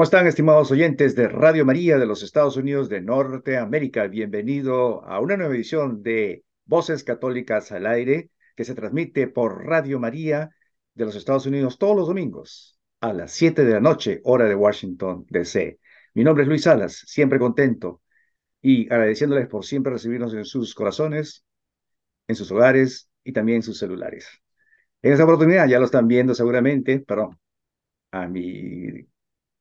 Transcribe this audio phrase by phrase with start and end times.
[0.00, 4.06] ¿Cómo están, estimados oyentes de Radio María de los Estados Unidos de Norteamérica?
[4.06, 10.00] Bienvenido a una nueva edición de Voces Católicas al Aire, que se transmite por Radio
[10.00, 10.56] María
[10.94, 14.54] de los Estados Unidos todos los domingos a las 7 de la noche, hora de
[14.54, 15.78] Washington, D.C.
[16.14, 18.00] Mi nombre es Luis Salas, siempre contento
[18.62, 21.44] y agradeciéndoles por siempre recibirnos en sus corazones,
[22.26, 24.26] en sus hogares y también en sus celulares.
[25.02, 27.38] En esta oportunidad, ya lo están viendo seguramente, perdón,
[28.12, 29.09] a mi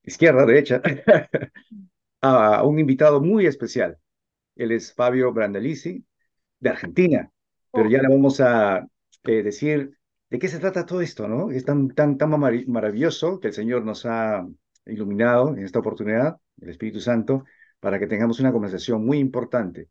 [0.09, 0.81] izquierda, derecha,
[2.21, 3.97] a un invitado muy especial.
[4.55, 6.03] Él es Fabio Brandalizi,
[6.59, 7.31] de Argentina,
[7.71, 8.85] pero ya le vamos a
[9.23, 9.97] eh, decir
[10.29, 11.49] de qué se trata todo esto, ¿no?
[11.51, 14.45] Es tan, tan, tan maravilloso que el Señor nos ha
[14.85, 17.45] iluminado en esta oportunidad, el Espíritu Santo,
[17.79, 19.89] para que tengamos una conversación muy importante,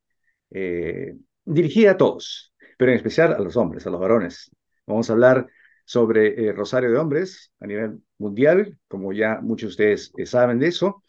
[0.50, 4.50] eh, dirigida a todos, pero en especial a los hombres, a los varones.
[4.86, 5.46] Vamos a hablar
[5.88, 10.58] sobre el Rosario de Hombres a nivel mundial, como ya muchos de ustedes eh, saben
[10.58, 11.02] de eso,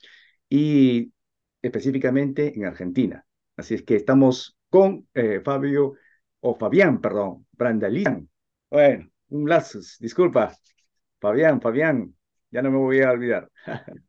[0.47, 1.11] y
[1.61, 3.25] específicamente en Argentina.
[3.57, 5.95] Así es que estamos con eh, Fabio,
[6.39, 8.30] o Fabián, perdón, Brandalian.
[8.69, 10.55] Bueno, un lazos, disculpa.
[11.19, 12.16] Fabián, Fabián,
[12.50, 13.52] ya no me voy a olvidar.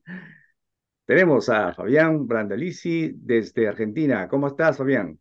[1.05, 4.29] Tenemos a Fabián Brandalici desde Argentina.
[4.29, 5.19] ¿Cómo estás, Fabián?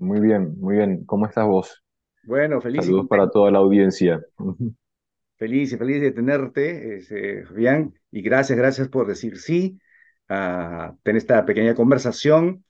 [0.00, 1.04] Muy bien, muy bien.
[1.04, 1.85] ¿Cómo estás vos?
[2.26, 2.84] Bueno, feliz.
[2.84, 4.20] Saludos para toda la audiencia.
[5.38, 7.00] Feliz feliz de tenerte,
[7.46, 9.78] Fabián, y gracias, gracias por decir sí
[10.28, 12.64] a tener esta pequeña conversación.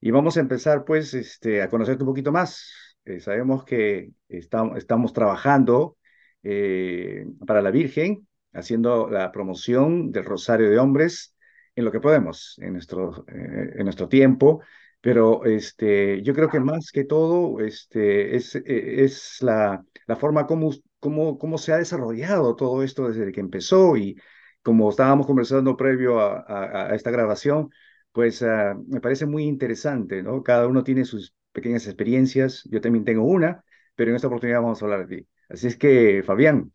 [0.00, 2.96] Y vamos a empezar, pues, este, a conocerte un poquito más.
[3.04, 5.96] Eh, sabemos que estamos, estamos trabajando
[6.42, 11.36] eh, para la Virgen, haciendo la promoción del Rosario de Hombres
[11.76, 14.62] en lo que podemos, en nuestro, eh, en nuestro tiempo,
[15.00, 18.62] pero este, yo creo que más que todo este, es, eh,
[19.04, 23.96] es la, la forma como, como, cómo se ha desarrollado todo esto desde que empezó
[23.96, 24.16] y
[24.62, 27.70] como estábamos conversando previo a, a, esta grabación,
[28.12, 30.42] pues uh, me parece muy interesante, ¿no?
[30.42, 34.82] Cada uno tiene sus pequeñas experiencias, yo también tengo una, pero en esta oportunidad vamos
[34.82, 35.28] a hablar de ti.
[35.48, 36.72] Así es que, Fabián,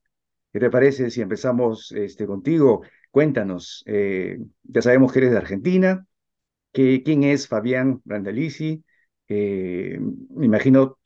[0.53, 2.83] ¿qué te parece si empezamos este, contigo?
[3.11, 6.05] Cuéntanos, eh, ya sabemos que eres de Argentina,
[6.75, 8.83] que, ¿quién es Fabián Brandalici?
[9.29, 9.97] Eh,
[10.31, 10.99] me imagino,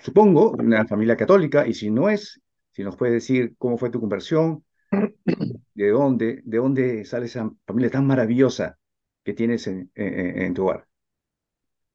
[0.00, 2.40] supongo, una familia católica, y si no es,
[2.72, 4.64] si nos puedes decir cómo fue tu conversión,
[5.74, 8.78] de dónde, de dónde sale esa familia tan maravillosa
[9.22, 10.86] que tienes en, tu hogar.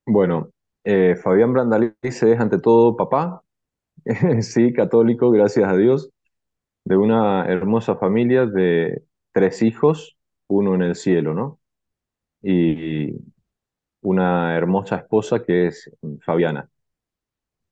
[0.05, 0.51] Bueno,
[0.85, 3.44] eh, Fabián Brandalici es ante todo papá,
[4.41, 6.11] sí, católico, gracias a Dios,
[6.85, 10.17] de una hermosa familia de tres hijos,
[10.47, 11.60] uno en el cielo, ¿no?
[12.41, 13.16] Y
[14.02, 15.91] una hermosa esposa que es
[16.25, 16.69] Fabiana.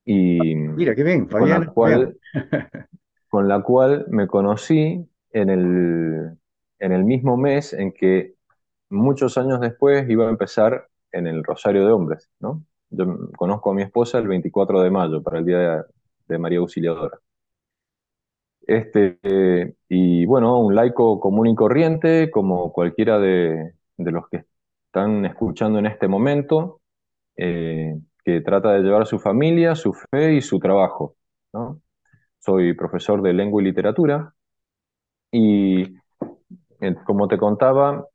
[0.06, 1.66] Y Mira, qué bien, Fabiana.
[1.66, 2.20] Con la cual,
[3.30, 6.38] con la cual me conocí en el,
[6.80, 8.36] en el mismo mes en que
[8.90, 12.64] muchos años después iba a empezar en el Rosario de Hombres, ¿no?
[12.92, 15.84] Yo conozco a mi esposa el 24 de mayo para el Día de,
[16.28, 17.20] de María Auxiliadora.
[18.70, 19.18] Este,
[19.88, 24.46] y bueno, un laico común y corriente, como cualquiera de, los que
[24.90, 26.82] están escuchando en este momento,
[27.38, 27.96] eh,
[28.26, 31.16] que trata de llevar su familia, su fe y su trabajo.
[32.40, 34.34] Soy profesor de lengua y literatura
[35.32, 35.84] y,
[36.82, 38.08] eh, como te contaba,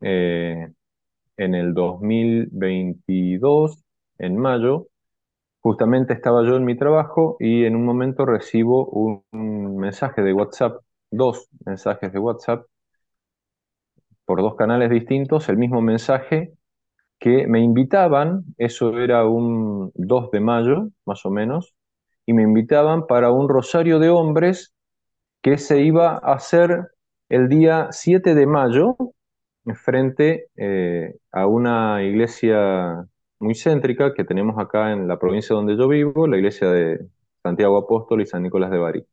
[0.00, 0.72] eh,
[1.36, 3.82] en el 2022,
[4.18, 4.88] en mayo,
[5.62, 10.82] Justamente estaba yo en mi trabajo y en un momento recibo un, mensaje de WhatsApp,
[11.08, 12.66] dos mensajes de WhatsApp
[14.24, 16.52] por dos canales distintos, el mismo mensaje
[17.18, 21.74] que me invitaban, eso era un 2 de mayo más o menos,
[22.26, 24.74] y me invitaban para un rosario de hombres
[25.42, 26.88] que se iba a hacer
[27.28, 28.96] el día 7 de mayo
[29.74, 33.06] frente eh, a una iglesia
[33.38, 37.06] muy céntrica que tenemos acá en la provincia donde yo vivo, la iglesia de
[37.42, 39.06] Santiago Apóstol y San Nicolás de Bari.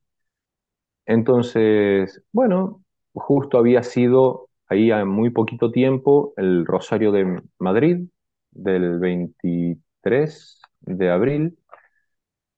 [1.05, 2.83] Entonces, bueno,
[3.13, 8.07] justo había sido ahí a muy poquito tiempo el Rosario de Madrid
[8.51, 11.57] del 23 de abril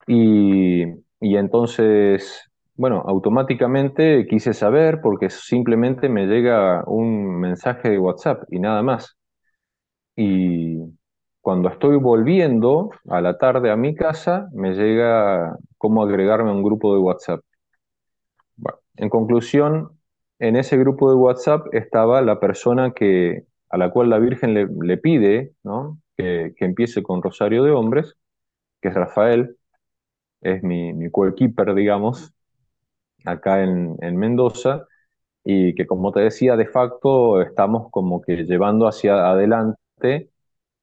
[0.07, 0.83] y,
[1.19, 8.59] y entonces, bueno, automáticamente quise saber porque simplemente me llega un mensaje de WhatsApp y
[8.59, 9.17] nada más.
[10.15, 10.77] Y,
[11.41, 16.63] cuando estoy volviendo a la tarde a mi casa, me llega cómo agregarme a un
[16.63, 17.41] grupo de WhatsApp.
[18.95, 19.99] en conclusión,
[20.41, 24.97] en ese grupo de WhatsApp estaba la persona que, a la cual la Virgen le,
[24.97, 25.53] pide
[26.17, 28.15] que, empiece con Rosario de Hombres,
[28.81, 29.55] que es Rafael,
[30.41, 31.09] es mi, mi
[31.75, 32.33] digamos,
[33.23, 34.87] acá en, en Mendoza,
[35.43, 40.31] y que como te decía, de facto estamos como que llevando hacia adelante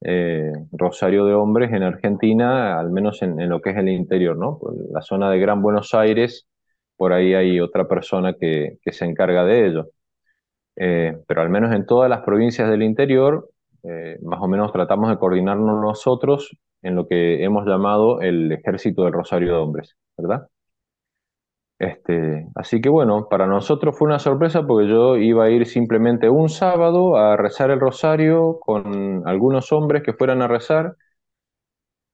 [0.02, 4.60] eh, Rosario de Hombres en Argentina, al menos en, lo que es el interior, ¿no?
[4.92, 6.46] la zona de Gran Buenos Aires,
[6.98, 9.86] por ahí hay otra persona que, se encarga de ello.
[10.76, 13.50] Eh, pero al menos en todas las provincias del interior,
[13.84, 19.04] eh, más o menos tratamos de coordinarnos nosotros en lo que hemos llamado el Ejército
[19.04, 20.48] del Rosario de Hombres, ¿verdad?
[21.78, 26.28] Este, así que bueno, para nosotros fue una sorpresa porque yo iba a ir simplemente
[26.28, 30.96] un sábado a rezar el rosario con algunos hombres que fueran a rezar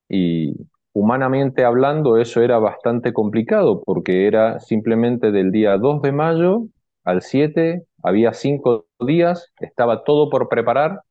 [0.08, 0.54] y
[0.94, 6.62] humanamente hablando eso era bastante complicado porque era simplemente del día 2 de mayo
[7.05, 11.02] al 7, había cinco días, estaba todo por preparar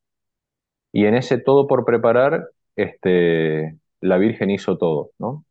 [0.92, 5.46] y en ese todo por preparar este, la Virgen hizo todo, ¿no?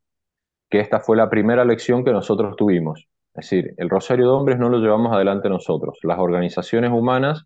[0.72, 3.06] que esta fue la primera lección que nosotros tuvimos.
[3.34, 5.98] Es decir, el Rosario de Hombres no lo llevamos adelante nosotros.
[6.02, 7.44] Las organizaciones humanas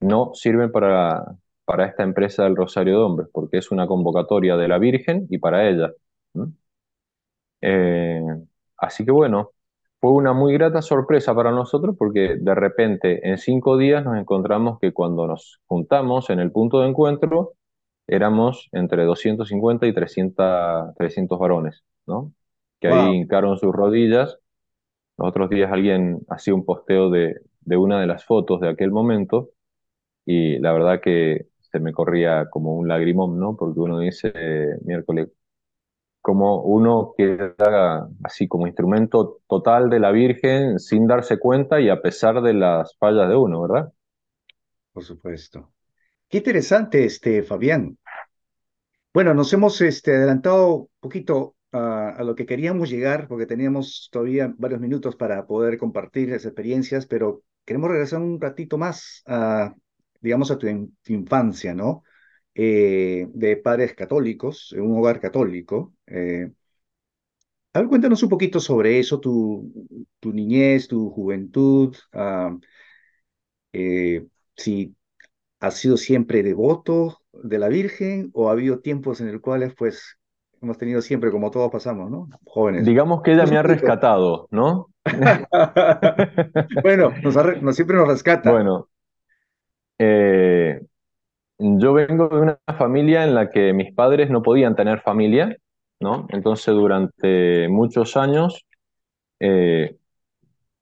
[0.00, 1.24] no sirven para,
[1.64, 5.38] para esta empresa del Rosario de Hombres, porque es una convocatoria de la Virgen y
[5.38, 5.90] para ella.
[7.60, 8.22] Eh,
[8.76, 9.52] así que bueno,
[10.00, 14.78] fue una muy grata sorpresa para nosotros porque de repente en cinco días nos encontramos
[14.80, 17.54] que cuando nos juntamos en el punto de encuentro
[18.06, 22.32] éramos entre 250 y 300, 300 varones, ¿no?
[22.80, 24.38] que ahí hincaron sus rodillas.
[25.18, 27.36] Los otros días alguien hacía un posteo de,
[27.66, 29.50] una de las fotos de aquel momento
[30.26, 33.56] y la verdad que se me corría como un lagrimón, ¿no?
[33.56, 34.32] Porque uno dice,
[34.84, 35.30] miércoles,
[36.26, 42.02] como uno queda así como instrumento total de la Virgen sin darse cuenta y a
[42.02, 43.92] pesar de las fallas de uno, ¿verdad?
[44.92, 45.72] Por supuesto.
[46.28, 47.96] Qué interesante, este, Fabián.
[49.14, 54.52] Bueno, nos hemos este, adelantado un poquito a, lo que queríamos llegar, porque teníamos todavía
[54.58, 59.72] varios minutos para poder compartir esas experiencias, pero queremos regresar un ratito más a,
[60.20, 60.66] digamos, a tu,
[61.06, 62.02] infancia, ¿no?
[62.58, 65.92] Eh, de padres católicos, en un hogar católico.
[66.06, 66.50] Eh,
[67.74, 69.70] a ver, cuéntanos un poquito sobre eso, tu,
[70.20, 71.94] tu niñez, tu juventud,
[73.74, 74.26] eh,
[74.56, 74.96] si
[75.60, 80.16] has sido siempre devoto de la Virgen o ha habido tiempos en los cuales pues
[80.62, 82.30] hemos tenido siempre, como todos pasamos, ¿no?
[82.46, 82.86] Jóvenes.
[82.86, 84.88] Digamos que ella me ha rescatado, ¿no?
[86.82, 88.50] bueno, nos, siempre nos rescata.
[88.50, 88.88] Bueno,
[89.98, 90.75] eh,
[91.58, 95.56] yo vengo de una familia en la que mis padres no podían tener familia,
[96.00, 96.26] ¿no?
[96.30, 98.66] Entonces durante muchos años
[99.40, 99.96] eh,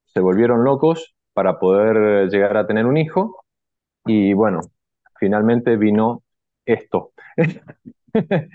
[0.06, 3.44] se volvieron locos para poder llegar a tener un hijo
[4.06, 4.60] y bueno,
[5.19, 6.22] finalmente vino
[6.67, 7.13] esto,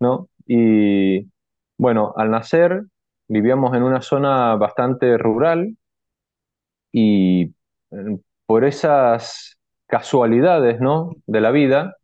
[0.00, 0.28] ¿no?
[0.46, 1.26] Y
[1.78, 2.84] bueno, al nacer
[3.28, 5.76] vivíamos en una zona bastante rural
[6.92, 7.44] y
[7.90, 9.58] eh, por esas
[9.94, 11.12] casualidades, ¿no?
[11.24, 11.98] de la vida,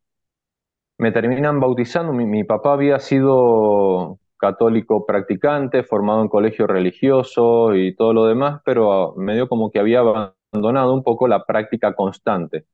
[0.97, 2.13] me terminan bautizando.
[2.13, 9.15] Mi, papá había sido católico practicante, formado en colegio religioso y todo lo demás, pero
[9.17, 12.65] medio como que había abandonado un poco la práctica constante.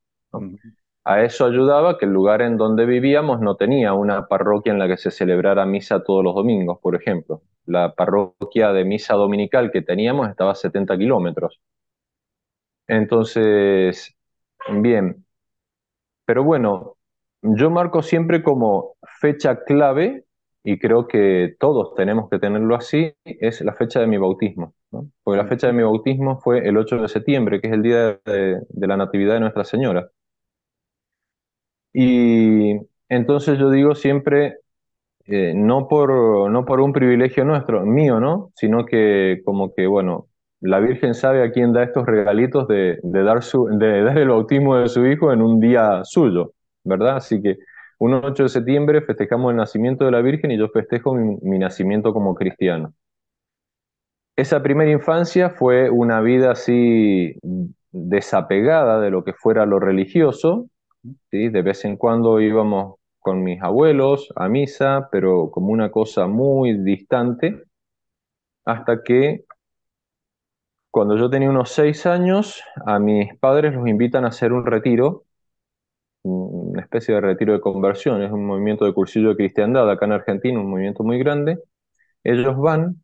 [1.05, 4.87] A eso ayudaba que el lugar en donde vivíamos no tenía una parroquia en la
[4.87, 7.41] que se celebrara misa todos los domingos, por ejemplo.
[7.65, 11.59] La parroquia de misa dominical que teníamos estaba a 70 kilómetros.
[12.87, 14.16] Entonces,
[14.69, 15.25] bien.
[16.25, 16.97] Pero bueno,
[17.43, 20.25] yo marco siempre como fecha clave,
[20.65, 24.75] y creo que todos tenemos que tenerlo así, es la fecha de mi bautismo.
[25.23, 28.21] Porque la fecha de mi bautismo fue el 8 de septiembre, que es el día
[28.25, 30.11] de la Natividad de Nuestra Señora.
[31.93, 32.77] Y
[33.09, 34.59] entonces yo digo siempre,
[35.27, 38.53] eh, no, por, no por un privilegio nuestro, mío, ¿no?
[38.57, 40.29] Sino que como que, bueno,
[40.61, 45.07] la Virgen sabe a quién da estos regalitos de, dar, su, el bautismo de su
[45.07, 46.53] hijo en un día suyo,
[46.85, 47.17] ¿verdad?
[47.17, 47.59] Así que
[47.99, 52.13] un 8 de septiembre festejamos el nacimiento de la Virgen y yo festejo mi nacimiento
[52.13, 52.95] como cristiano.
[54.37, 57.35] Esa primera infancia fue una vida así
[57.91, 60.69] desapegada de lo que fuera lo religioso,
[61.31, 66.77] de vez en cuando íbamos con mis abuelos a misa, pero como una cosa muy
[66.83, 67.63] distante,
[68.67, 69.46] hasta que
[70.97, 75.25] cuando yo tenía unos seis años, a mis padres los invitan a hacer un retiro,
[76.23, 80.13] una especie de retiro de conversión, es un movimiento de cursillo de cristiandad acá en
[80.13, 81.59] Argentina, un movimiento muy grande.
[82.25, 82.97] Ellos van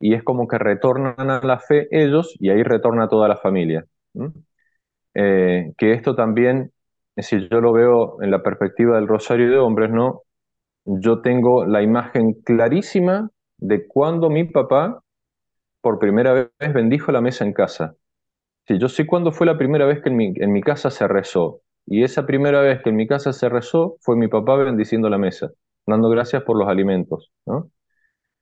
[0.00, 3.86] y es como que retornan a la fe ellos y ahí retorna toda la familia.
[5.14, 6.72] Eh, que esto también
[7.16, 10.24] decir, yo lo veo en la perspectiva del Rosario de Hombres, ¿no?
[10.84, 15.00] Yo tengo la imagen clarísima de cuando mi papá
[15.80, 17.94] por primera vez bendijo la mesa en casa.
[18.68, 21.62] Sí, yo sé cuándo fue la primera vez que en mi, casa se rezó.
[21.86, 25.18] Y esa primera vez que en mi casa se rezó fue mi papá bendiciendo la
[25.18, 25.50] mesa,
[25.86, 27.70] dando gracias por los alimentos, ¿no?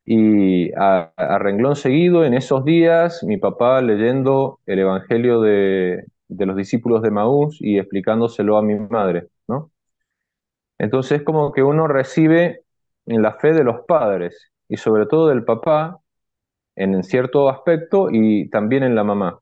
[0.04, 6.46] Y a, a renglón seguido, en esos días, mi papá leyendo el Evangelio de, de
[6.46, 9.70] los discípulos de Maús y explicándoselo a mi madre, ¿no?
[10.78, 12.62] Entonces, como que uno recibe
[13.06, 16.00] en la fe de los padres y sobre todo del papá
[16.78, 19.40] en cierto aspecto y también en la mamá.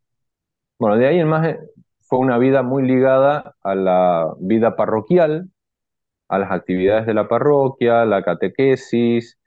[0.78, 1.58] Bueno, de ahí en más eh,
[2.02, 5.50] fue una vida muy ligada a la vida parroquial,
[6.28, 9.38] a las actividades de la parroquia, la catequesis.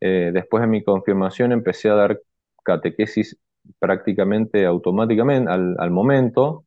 [0.00, 2.20] Eh, después de mi confirmación empecé a dar
[2.64, 3.38] catequesis
[3.78, 6.64] prácticamente automáticamente al, al momento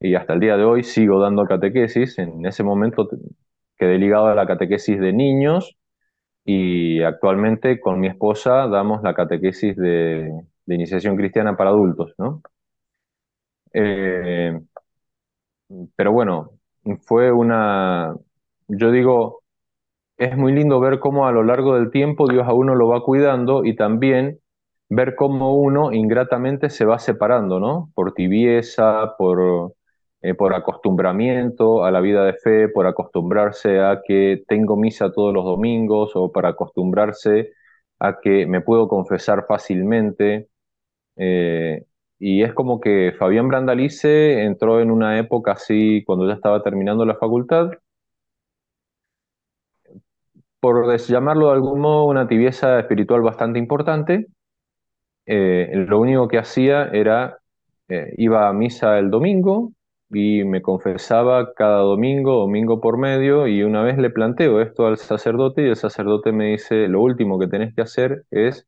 [0.00, 2.18] y hasta el día de hoy sigo dando catequesis.
[2.18, 3.08] En ese momento
[3.78, 5.76] quedé ligado a la catequesis de niños
[6.44, 10.32] y actualmente con mi esposa damos la catequesis de,
[10.66, 12.42] iniciación cristiana para adultos, ¿no?
[13.72, 14.58] Eh,
[15.96, 16.50] pero bueno,
[17.02, 18.14] fue una,
[18.68, 19.42] yo digo,
[20.16, 23.02] es muy lindo ver cómo a lo largo del tiempo Dios a uno lo va
[23.02, 24.40] cuidando y también
[24.88, 27.90] ver cómo uno ingratamente se va separando, ¿no?
[27.94, 29.74] Por tibieza, por,
[30.24, 35.34] eh, por acostumbramiento a la vida de fe, por acostumbrarse a que tengo misa todos
[35.34, 37.52] los domingos o para acostumbrarse
[37.98, 40.48] a que me puedo confesar fácilmente.
[41.16, 41.84] Eh,
[42.18, 47.04] y es como que Fabián Brandalice entró en una época así, cuando ya estaba terminando
[47.04, 47.72] la facultad,
[50.60, 54.28] por llamarlo de algún modo, una tibieza espiritual bastante importante.
[55.26, 57.38] Eh, lo único que hacía era,
[57.88, 59.72] eh, iba a misa el domingo
[60.14, 64.98] y me confesaba cada domingo, domingo por medio, y una vez le planteo esto al
[64.98, 68.66] sacerdote y el sacerdote me dice, lo último que tenés que hacer es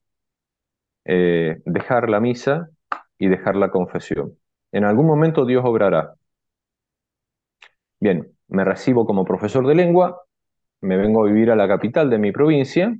[1.04, 2.68] eh, dejar la misa
[3.18, 4.38] y dejar la confesión.
[4.72, 6.14] En algún momento Dios obrará.
[8.00, 10.22] Bien, me recibo como profesor de lengua,
[10.80, 12.96] me vengo a vivir a la capital de mi provincia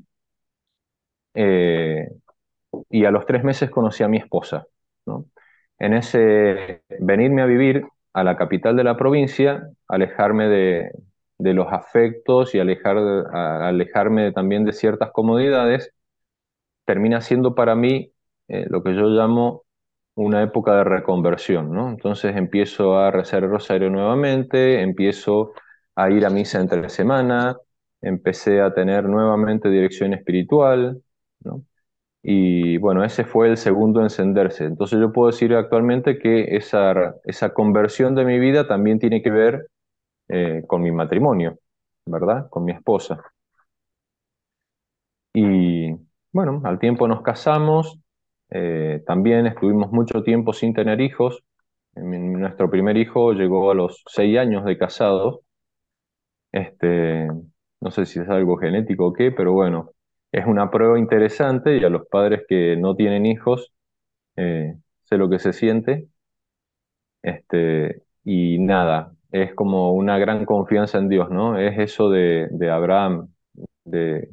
[1.34, 2.08] eh,
[2.90, 4.66] y a los tres meses conocí a mi esposa.
[5.06, 5.26] ¿no?
[5.78, 7.86] En ese venirme a vivir
[8.16, 10.90] a la capital de la provincia, alejarme de,
[11.38, 15.92] de los afectos y alejar, alejarme también de ciertas comodidades,
[16.85, 18.12] termina siendo para mí
[18.49, 19.64] eh, lo que yo llamo
[20.14, 21.90] una época de reconversión, ¿no?
[21.90, 25.52] Entonces empiezo a rezar el rosario nuevamente, empiezo
[25.94, 27.56] a ir a misa entre semana,
[28.00, 31.02] empecé a tener nuevamente dirección espiritual,
[31.40, 31.62] ¿no?
[32.28, 34.64] Y bueno, ese fue el segundo encenderse.
[34.64, 39.30] Entonces yo puedo decir actualmente que esa, esa conversión de mi vida también tiene que
[39.30, 39.68] ver
[40.28, 41.59] eh, con mi matrimonio,
[42.06, 42.49] ¿verdad?
[42.50, 43.23] Con mi esposa.
[45.35, 45.92] Y
[46.33, 47.99] bueno, al tiempo nos casamos,
[48.50, 51.45] eh, también estuvimos mucho tiempo sin tener hijos.
[51.95, 55.40] Nuestro primer hijo llegó a los seis años de casados.
[56.52, 57.28] Este,
[57.80, 59.92] no sé si es algo genético o qué, pero bueno,
[60.36, 63.72] es una prueba interesante y a los padres que no tienen hijos,
[64.36, 66.08] eh, sé lo que se siente.
[67.22, 71.58] Este, y nada, es como una gran confianza en Dios, ¿no?
[71.58, 73.28] Es eso de, de Abraham,
[73.84, 74.30] de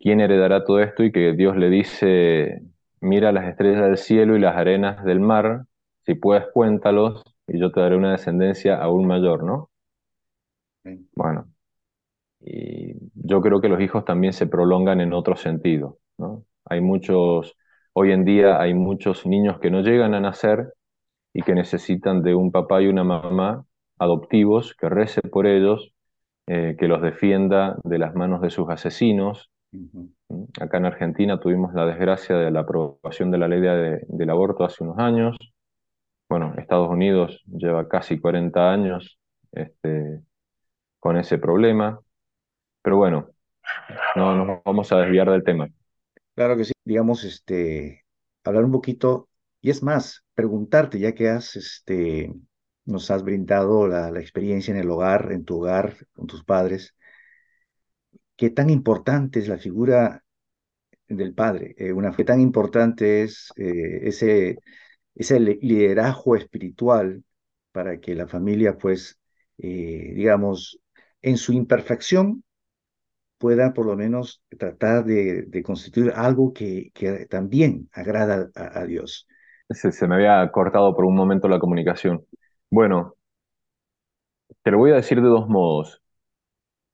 [0.00, 2.62] quién heredará todo esto y que Dios le dice,
[3.00, 5.64] mira las estrellas del cielo y las arenas del mar,
[6.04, 9.70] si puedes cuéntalos y yo te daré una descendencia aún mayor, ¿no?
[11.14, 11.51] Bueno,
[12.44, 16.44] y yo creo que los hijos también se prolongan en otro sentido, ¿no?
[16.64, 17.56] Hay muchos,
[17.92, 20.72] hoy en día hay muchos niños que no llegan a nacer
[21.32, 23.64] y que necesitan de un papá y una mamá
[23.98, 25.94] adoptivos que rece por ellos,
[26.46, 29.52] eh, que los defienda de las manos de sus asesinos,
[30.60, 34.84] Acá en Argentina tuvimos la desgracia de la aprobación de la ley del aborto hace
[34.84, 35.36] unos años.
[36.28, 39.18] Bueno, Estados Unidos lleva casi 40 años
[39.52, 40.20] este,
[41.00, 42.00] con ese problema.
[42.82, 43.30] Pero bueno,
[44.16, 45.68] no nos vamos a desviar del tema.
[46.34, 48.04] Claro que sí, digamos, este,
[48.44, 49.28] hablar un poquito,
[49.60, 52.32] y es más, preguntarte, ya que has, este,
[52.84, 56.94] nos has brindado la, la experiencia en el hogar, en tu hogar, con tus padres,
[58.36, 60.24] qué tan importante es la figura
[61.08, 61.74] del padre.
[61.78, 64.58] Eh, una fe tan importante es eh, ese,
[65.14, 67.24] ese liderazgo espiritual
[67.72, 69.18] para que la familia, pues,
[69.58, 70.80] eh, digamos,
[71.22, 72.44] en su imperfección,
[73.42, 76.92] pueda por lo menos tratar de, constituir algo que,
[77.28, 79.26] también agrada a, Dios.
[79.68, 82.24] Se, se, me había cortado por un momento la comunicación.
[82.70, 83.16] Bueno,
[84.62, 86.02] te lo voy a decir de dos modos.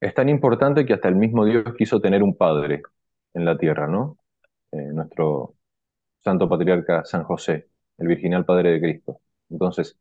[0.01, 2.81] Es tan importante que hasta el mismo Dios quiso tener un padre
[3.33, 4.17] en la tierra, ¿no?
[4.71, 5.55] Eh, nuestro
[6.23, 7.69] santo patriarca San José.
[7.97, 9.21] el virginal Padre de Cristo.
[9.49, 9.97] Entonces,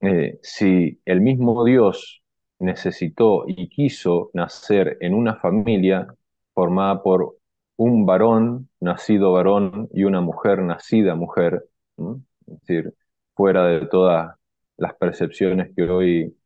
[0.00, 2.23] eh, si el mismo Dios
[2.64, 6.08] necesitó y quiso nacer en una familia
[6.54, 7.36] formada por
[7.76, 11.64] un varón nacido varón y una mujer nacida mujer,
[11.98, 12.94] es decir,
[13.34, 14.36] fuera de todas
[14.76, 16.36] las percepciones que hoy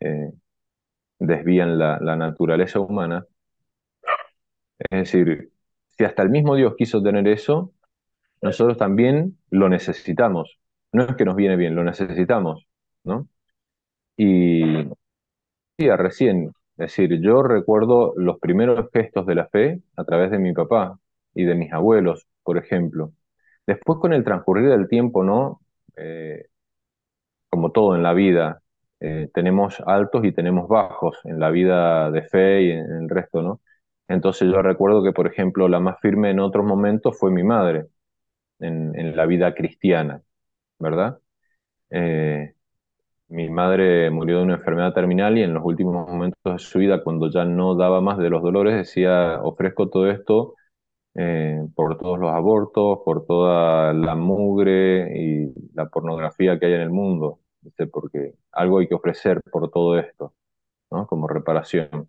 [0.00, 0.32] eh,
[1.18, 3.26] desvían la, la naturaleza humana.
[4.78, 5.52] Es decir,
[5.90, 7.72] si hasta el mismo Dios quiso tener eso,
[8.42, 10.58] nosotros también lo necesitamos.
[10.92, 12.66] No es que nos viene bien, lo necesitamos,
[13.04, 13.28] ¿no?
[14.16, 14.62] Y
[15.78, 20.52] recién, es decir, yo recuerdo los primeros gestos de la fe a través de mi
[20.52, 20.98] papá
[21.34, 23.12] y de mis abuelos, por ejemplo.
[23.66, 25.60] Después, con el transcurrir del tiempo, ¿no?
[25.96, 26.46] Eh,
[27.48, 28.62] como todo en la vida,
[29.00, 33.42] eh, tenemos altos y tenemos bajos en la vida de fe y en el resto,
[33.42, 33.60] ¿no?
[34.08, 37.86] Entonces yo recuerdo que, por ejemplo, la más firme en otros momentos fue mi madre
[38.60, 40.22] en, la vida cristiana,
[40.78, 41.20] ¿verdad?
[41.90, 42.53] Eh,
[43.28, 47.02] mi madre murió de una enfermedad terminal y en los últimos momentos de su vida,
[47.02, 50.54] cuando ya no daba más de los dolores, decía, ofrezco todo esto
[51.14, 56.82] eh, por todos los abortos, por toda la mugre y la pornografía que hay en
[56.82, 57.40] el mundo,
[57.92, 60.34] porque algo hay que ofrecer por todo esto,
[60.90, 61.06] ¿no?
[61.06, 62.08] como reparación.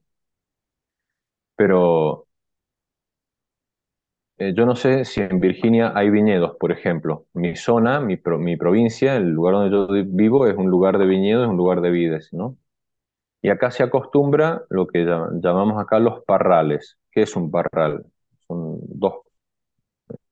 [1.55, 2.27] Pero
[4.37, 7.25] eh, yo no sé si en Virginia hay viñedos, por ejemplo.
[7.33, 11.49] Mi zona, mi, provincia, el lugar donde yo vivo es un lugar de viñedos, es
[11.49, 12.57] un lugar de vides, ¿no?
[13.41, 16.97] Y acá se acostumbra lo que llamamos acá los parrales.
[17.11, 18.05] ¿Qué es un parral?
[18.47, 19.21] Son dos,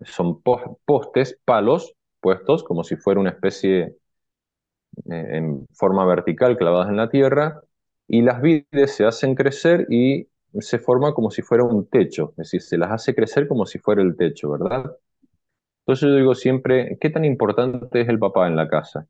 [0.02, 3.96] son postes, palos puestos como si fuera una especie
[5.12, 7.62] eh, en forma vertical clavadas en la tierra,
[8.08, 10.28] y las vides se hacen crecer y
[10.60, 13.80] se forma como si fuera un techo, es decir, se las hace crecer como si
[13.80, 14.98] fuera el techo, ¿verdad?
[15.82, 19.08] Entonces yo digo siempre, ¿qué tan importante es el papá en la casa?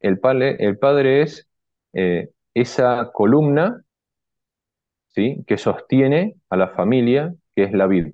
[0.00, 1.48] El, padre, el padre es
[1.92, 3.84] eh, esa columna
[5.08, 5.44] ¿sí?
[5.46, 8.10] que sostiene a la familia, que es la vida.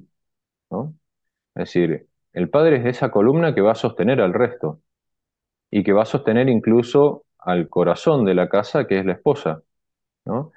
[0.70, 0.94] ¿no?
[1.54, 4.80] Es decir, el padre es esa columna que va a sostener al resto
[5.70, 9.62] y que va a sostener incluso al corazón de la casa, que es la esposa.
[10.24, 10.52] ¿no?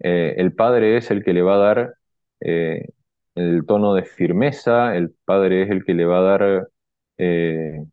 [0.00, 1.94] Eh, el padre es el que le va a dar
[2.40, 2.88] eh,
[3.34, 6.68] el tono de firmeza, el padre es el que le va a dar
[7.18, 7.84] eh,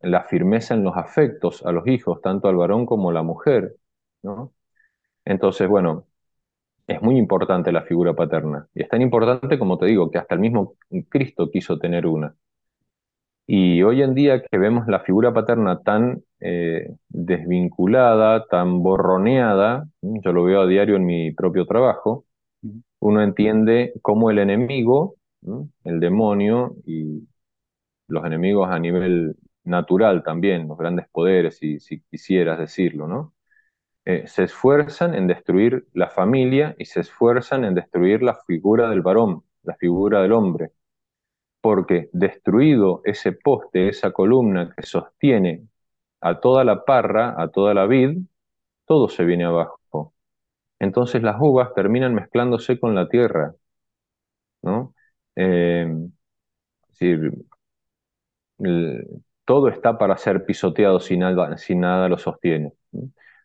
[0.00, 3.76] la firmeza en los afectos a los hijos, tanto al varón como a la mujer.
[5.24, 6.06] Entonces, bueno,
[6.86, 8.68] es muy importante la figura paterna.
[8.74, 10.76] Y es tan importante, como te digo, que hasta el mismo
[11.10, 12.36] Cristo quiso tener una.
[13.50, 20.32] Y hoy en día que vemos la figura paterna tan eh, desvinculada, tan borroneada, yo
[20.32, 22.26] lo veo a diario en mi propio trabajo,
[23.00, 25.16] uno entiende cómo el enemigo,
[25.84, 27.26] el demonio y
[28.08, 33.34] los enemigos a nivel natural también, los grandes poderes, si, si quisieras decirlo, ¿no?
[34.04, 39.02] Eh, se esfuerzan en destruir la familia y se esfuerzan en destruir la figura del
[39.02, 40.72] varón, la figura del hombre
[41.60, 45.68] porque destruido ese poste, esa columna que sostiene
[46.20, 48.18] a toda la parra, a toda la vid,
[48.86, 50.14] todo se viene abajo.
[50.80, 53.54] Entonces las uvas terminan mezclándose con la tierra,
[54.62, 54.94] ¿no?
[55.36, 55.86] Eh,
[56.88, 57.32] decir,
[59.44, 62.72] todo está para ser pisoteado si nada, si nada lo sostiene.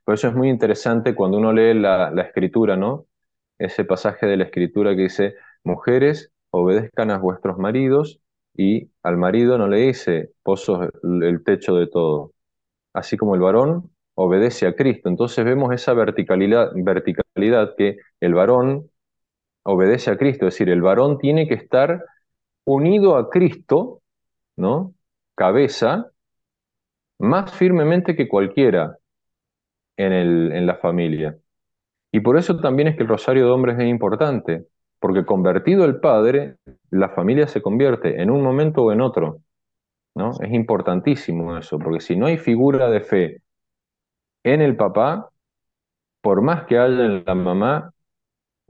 [0.04, 3.08] Por eso es muy interesante cuando uno lee la, la escritura, ¿no?
[3.58, 8.20] Ese pasaje de la escritura que dice, mujeres, obedezcan a vuestros maridos
[8.56, 12.34] y al marido no le dice, pozo el techo de todo.
[12.94, 15.10] Así como el varón obedece a Cristo.
[15.10, 18.92] Entonces vemos esa verticalidad, verticalidad que el varón
[19.64, 22.06] obedece a Cristo, es decir, el varón tiene que estar
[22.66, 24.02] unido a Cristo,
[24.58, 24.94] ¿no?
[25.36, 26.12] Cabeza,
[27.20, 28.98] más firmemente que cualquiera
[29.98, 31.38] en, el, en la familia.
[32.12, 34.68] Y por eso también es que el rosario de hombres es importante,
[35.04, 36.56] porque convertido el padre,
[36.90, 39.42] la familia se convierte en un momento o en otro.
[40.16, 40.32] ¿no?
[40.40, 43.42] Es importantísimo eso, porque si no hay figura de fe
[44.44, 45.30] en el papá,
[46.22, 47.92] por más que haya en la mamá,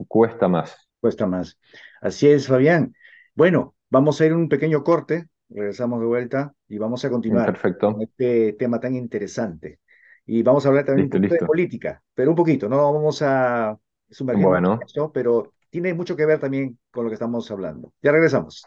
[0.08, 0.76] cuesta más.
[0.98, 1.56] Cuesta más.
[2.00, 2.96] Así es, Fabián.
[3.36, 7.92] Bueno, vamos a ir un pequeño corte, regresamos de vuelta y vamos a continuar Perfecto.
[7.92, 9.78] con este tema tan interesante.
[10.26, 13.78] Y vamos a hablar también un poquito de política, pero un poquito, no vamos a
[14.10, 14.80] sumergirnos bueno.
[14.82, 17.92] en pero tiene mucho que ver también con lo que estamos hablando.
[18.00, 18.64] Ya regresamos.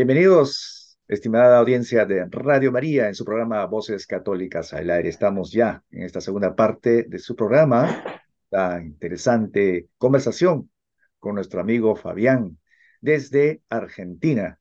[0.00, 5.10] Bienvenidos, estimada audiencia de Radio María, en su programa Voces Católicas al Aire.
[5.10, 10.70] Estamos ya en esta segunda parte de su programa, la interesante conversación
[11.18, 12.56] con nuestro amigo Fabián
[13.02, 14.58] desde Argentina.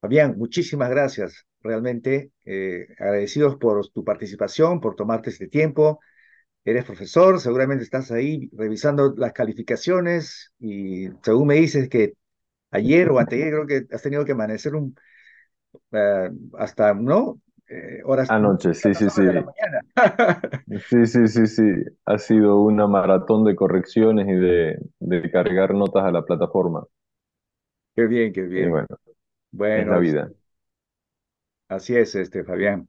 [0.00, 1.46] Fabián, muchísimas gracias.
[1.60, 6.00] Realmente eh, agradecidos por tu participación, por tomarte este tiempo.
[6.64, 12.14] Eres profesor, seguramente estás ahí revisando las calificaciones y según me dices que
[12.72, 14.96] ayer o anteayer creo que has tenido que amanecer un,
[15.92, 17.40] eh, hasta, ¿no?
[17.68, 18.28] Eh, horas.
[18.28, 19.22] Anoche, sí, sí, sí.
[20.88, 21.62] sí, sí, sí, sí.
[22.06, 26.84] Ha sido una maratón de correcciones y de, de cargar notas a la plataforma.
[27.94, 28.70] Qué bien, qué bien.
[28.70, 28.86] bueno,
[29.52, 30.32] bueno, es la vida.
[31.68, 32.88] Así es, este, Fabián.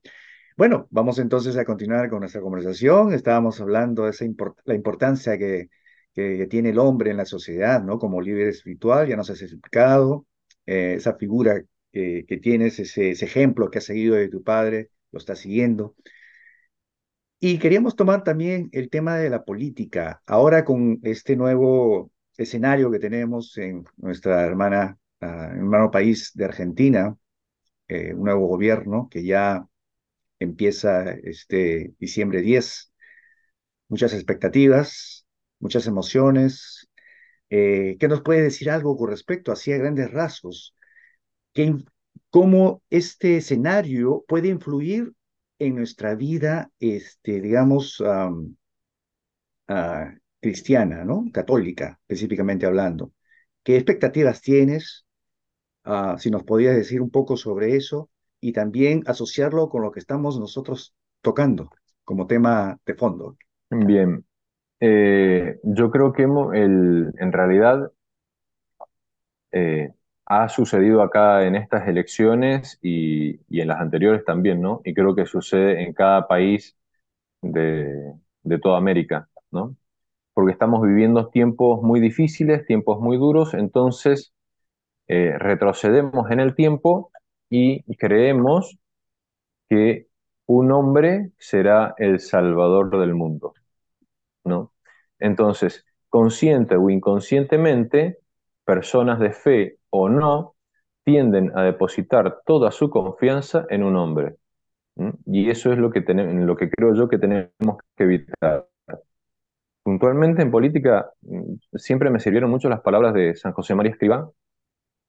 [0.58, 3.14] Bueno, vamos entonces a continuar con nuestra conversación.
[3.14, 4.26] Estábamos hablando de esa
[4.66, 5.70] la importancia que
[6.14, 8.00] que, tiene el hombre en la sociedad, ¿no?
[8.00, 10.26] Como líder espiritual, ya nos has explicado,
[10.66, 15.40] eh, esa figura que, tienes, ese, ejemplo que has seguido de tu padre, lo estás
[15.40, 15.96] siguiendo.
[17.40, 23.00] Y queríamos tomar también el tema de la política, ahora con este nuevo escenario que
[23.00, 27.16] tenemos en nuestra hermana, ah, hermano país de Argentina,
[27.88, 29.68] eh, un nuevo gobierno que ya
[30.40, 32.94] empieza este diciembre 10,
[33.90, 35.23] muchas expectativas,
[35.64, 36.90] muchas emociones.
[37.50, 40.76] Eh, ¿Qué nos puede decir algo con respecto, así a grandes rasgos?
[42.30, 45.14] ¿Cómo este escenario puede influir
[45.60, 48.04] en nuestra vida, este, digamos,
[49.68, 51.26] ah, cristiana, ¿no?
[51.32, 53.14] Católica, específicamente hablando.
[53.64, 55.06] ¿Qué expectativas tienes?
[55.86, 58.10] Ah, si nos podías decir un poco sobre eso
[58.42, 61.70] y también asociarlo con lo que estamos nosotros tocando
[62.04, 63.38] como tema de fondo.
[63.70, 64.26] Bien,
[64.86, 67.90] eh, yo creo que en realidad
[69.54, 69.94] eh,
[70.26, 74.82] ha sucedido acá en estas elecciones y, en las anteriores también, ¿no?
[74.84, 76.76] Y creo que sucede en cada país
[77.42, 78.14] de,
[78.62, 79.78] toda América, ¿no?
[80.34, 84.34] Porque estamos viviendo tiempos muy difíciles, tiempos muy duros, entonces
[85.08, 87.12] eh, retrocedemos en el tiempo
[87.50, 88.78] y creemos
[89.70, 90.08] que
[90.48, 93.54] un hombre será el salvador del mundo,
[95.20, 98.20] Entonces, consciente o inconscientemente,
[98.66, 100.56] personas de fe o no
[101.04, 104.38] tienden a depositar toda su confianza en un hombre.
[105.26, 108.68] Y eso es lo que, lo que creo yo que tenemos que evitar.
[109.84, 114.30] Puntualmente en política mm, siempre me sirvieron mucho las palabras de San José María Escribá.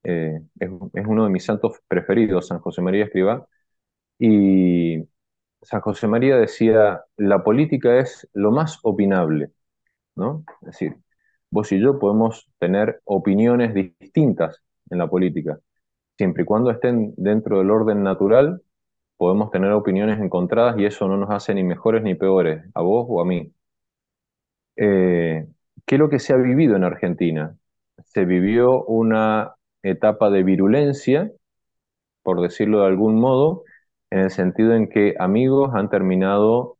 [0.03, 3.47] Eh, es, es, uno de mis santos preferidos, San José María Escribá.
[4.19, 5.07] Y
[5.65, 9.51] San José María decía, la política es lo más opinable.
[10.15, 10.43] ¿no?
[10.61, 10.95] Es decir,
[11.49, 15.59] vos y yo podemos tener opiniones distintas en la política.
[16.17, 18.61] Siempre y cuando estén dentro del orden natural,
[19.17, 23.05] podemos tener opiniones encontradas y eso no nos hace ni mejores ni peores, a vos
[23.09, 23.51] o a mí.
[24.75, 25.47] Eh,
[25.85, 27.57] ¿Qué es lo que se ha vivido en Argentina?
[28.05, 31.31] Se vivió una etapa de virulencia,
[32.23, 33.63] por decirlo de algún modo,
[34.15, 36.77] en el sentido en que amigos han terminado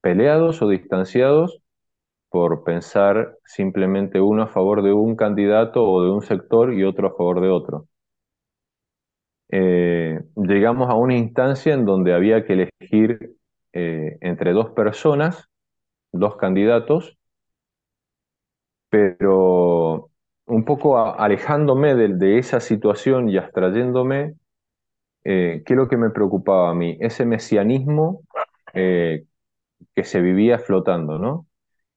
[0.00, 1.60] peleados o distanciados
[2.28, 7.06] por pensar simplemente uno a favor de un candidato o de un sector y otro
[7.06, 7.86] a favor de otro.
[9.50, 13.36] Eh, llegamos a una instancia en donde había que elegir
[13.72, 15.48] eh, entre dos personas,
[16.10, 17.16] dos candidatos,
[18.88, 20.10] pero
[20.46, 24.34] un poco alejándome de, esa situación y abstrayéndome,
[25.24, 26.96] eh, ¿qué es lo que me preocupaba a mí?
[27.00, 28.22] Ese mesianismo
[28.72, 31.46] que se vivía flotando, ¿no?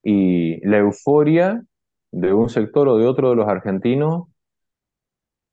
[0.10, 1.66] y la euforia
[2.12, 4.28] de un sector o de otro de los argentinos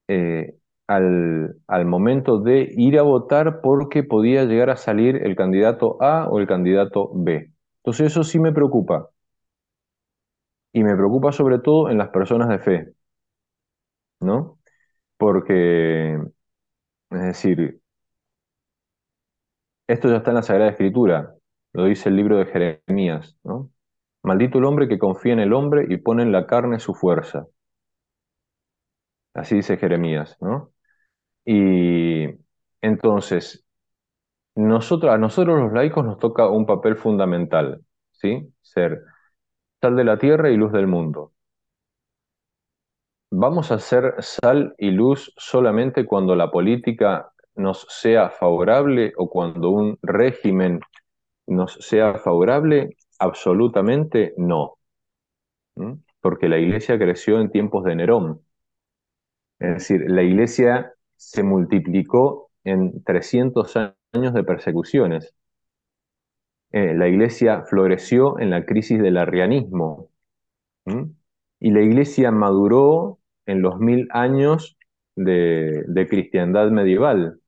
[0.09, 0.55] eh,
[0.87, 1.57] al,
[1.87, 6.47] momento de ir a votar porque podía llegar a salir el candidato A o el
[6.47, 7.53] candidato B.
[7.79, 9.11] Entonces eso sí me preocupa.
[10.73, 12.95] Y me preocupa sobre todo en las personas de fe,
[14.21, 14.59] ¿no?
[15.17, 16.19] Porque,
[17.15, 17.81] es decir,
[19.87, 21.35] esto ya está en la Sagrada Escritura,
[21.73, 23.71] lo dice el libro de Jeremías, ¿no?
[24.23, 27.47] Maldito el hombre que confía en el hombre y pone en la carne su fuerza.
[29.35, 30.73] Así dice Jeremías, ¿no?
[31.47, 32.27] Y
[32.83, 33.67] entonces,
[34.57, 38.53] nosotros, a nosotros los laicos nos toca un papel fundamental, ¿sí?
[38.63, 39.03] Ser
[39.83, 41.34] sal de la tierra y luz del mundo.
[43.37, 49.71] ¿Vamos a ser sal y luz solamente cuando la política nos sea favorable o cuando
[49.71, 50.79] un régimen
[51.49, 52.97] nos sea favorable?
[53.19, 54.79] Absolutamente no,
[56.21, 58.41] porque la iglesia creció en tiempos de Nerón.
[59.59, 63.77] Es decir, la iglesia se multiplicó en 300
[64.13, 65.35] años de persecuciones.
[66.71, 70.09] Eh, la iglesia floreció en la crisis del arrianismo.
[71.59, 74.77] Y la iglesia maduró en los mil años
[75.17, 77.41] de, cristiandad medieval.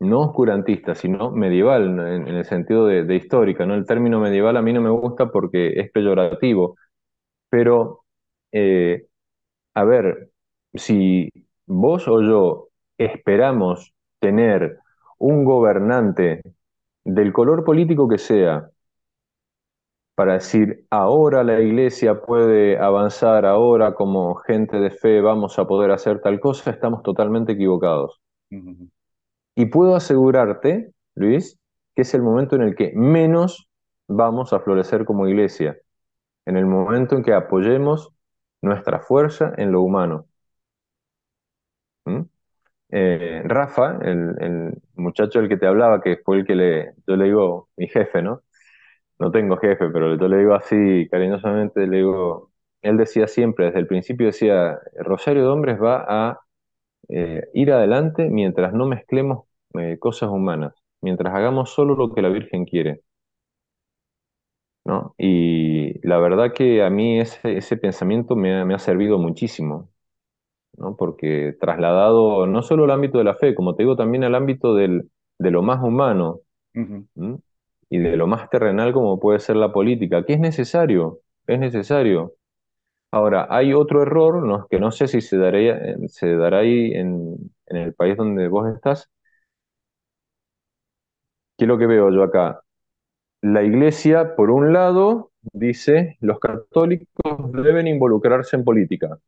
[0.00, 3.66] No oscurantista, sino medieval, en, el sentido de, histórica.
[3.66, 3.74] ¿no?
[3.74, 6.76] El término medieval a mí no me gusta porque es peyorativo.
[7.50, 8.04] Pero,
[8.52, 9.06] eh,
[9.74, 10.30] a ver,
[10.74, 11.30] si
[11.66, 14.78] vos o yo esperamos tener
[15.18, 16.42] un gobernante
[17.04, 18.70] del color político que sea,
[20.14, 25.90] para decir, ahora la iglesia puede avanzar, ahora como gente de fe vamos a poder
[25.90, 28.20] hacer tal cosa, estamos totalmente equivocados.
[29.56, 31.58] Y puedo asegurarte, Luis,
[31.94, 33.68] que es el momento en el que menos
[34.06, 35.78] vamos a florecer como iglesia,
[36.46, 38.10] en el momento en que apoyemos
[38.62, 40.26] nuestra fuerza en lo humano.
[42.04, 42.22] ¿Mm?
[42.90, 47.24] Eh, Rafa, el, muchacho del que te hablaba, que fue el que le, yo le
[47.24, 48.42] digo mi jefe, ¿no?
[49.18, 53.78] No tengo jefe, pero yo le digo así cariñosamente, le digo, él decía siempre, desde
[53.80, 56.40] el principio decía, Rosario de Hombres va a
[57.08, 62.30] eh, ir adelante mientras no mezclemos eh, cosas humanas, mientras hagamos solo lo que la
[62.30, 63.02] Virgen quiere.
[64.84, 65.14] ¿no?
[65.18, 69.90] Y la verdad que a mí ese, ese pensamiento me ha, me ha servido muchísimo,
[70.76, 70.96] ¿no?
[70.96, 74.74] porque trasladado no solo al ámbito de la fe, como te digo, también al ámbito
[74.74, 76.40] del, de lo más humano
[77.94, 82.34] y de lo más terrenal como puede ser la política, que es necesario, es necesario.
[83.12, 87.76] Ahora, hay otro error que no sé si se, daría, se dará ahí en, en
[87.78, 89.10] el país donde vos estás.
[91.56, 92.60] ¿Qué es lo que veo yo acá?
[93.42, 99.18] La iglesia, por un lado, dice, los católicos deben involucrarse en política.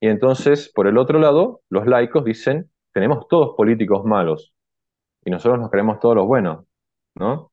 [0.00, 4.54] Y entonces, por el otro lado, los laicos dicen, tenemos todos políticos malos
[5.26, 6.66] y nosotros nos creemos todos los buenos,
[7.16, 7.52] ¿no?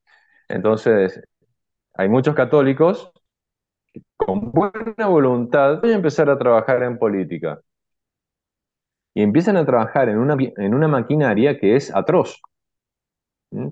[0.49, 1.21] Entonces,
[1.95, 3.11] hay muchos católicos
[3.93, 7.61] que con buena voluntad voy a empezar a trabajar en política.
[9.15, 12.39] Y empiezan a trabajar en una, en una maquinaria que es atroz.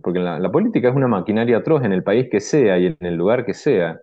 [0.02, 2.98] Porque la, la política es una maquinaria atroz en el país que sea y en
[3.02, 4.00] el lugar que sea.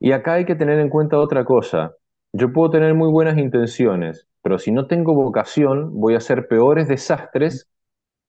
[0.00, 1.94] Y acá hay que tener en cuenta otra cosa.
[2.32, 6.88] Yo puedo tener muy buenas intenciones, pero si no tengo vocación, voy a hacer peores
[6.88, 7.68] desastres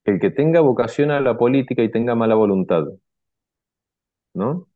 [0.06, 2.86] el que tenga vocación a la política y tenga mala voluntad.
[4.34, 4.68] ¿No?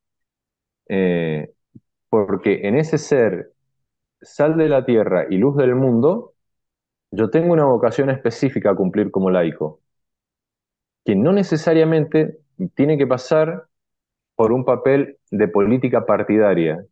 [0.87, 1.53] Eh,
[2.09, 3.53] porque en ese ser,
[4.21, 6.33] sal de la tierra y luz del mundo,
[7.11, 9.81] yo tengo una vocación específica a cumplir como laico,
[11.05, 12.39] que no necesariamente
[12.75, 13.67] tiene que pasar
[14.35, 16.85] por un papel de política partidaria,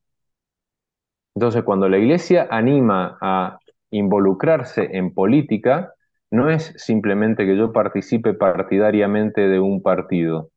[1.38, 3.60] entonces, cuando la iglesia anima a
[3.92, 5.94] involucrarse en política,
[6.32, 10.52] no es simplemente que yo participe partidariamente de un partido.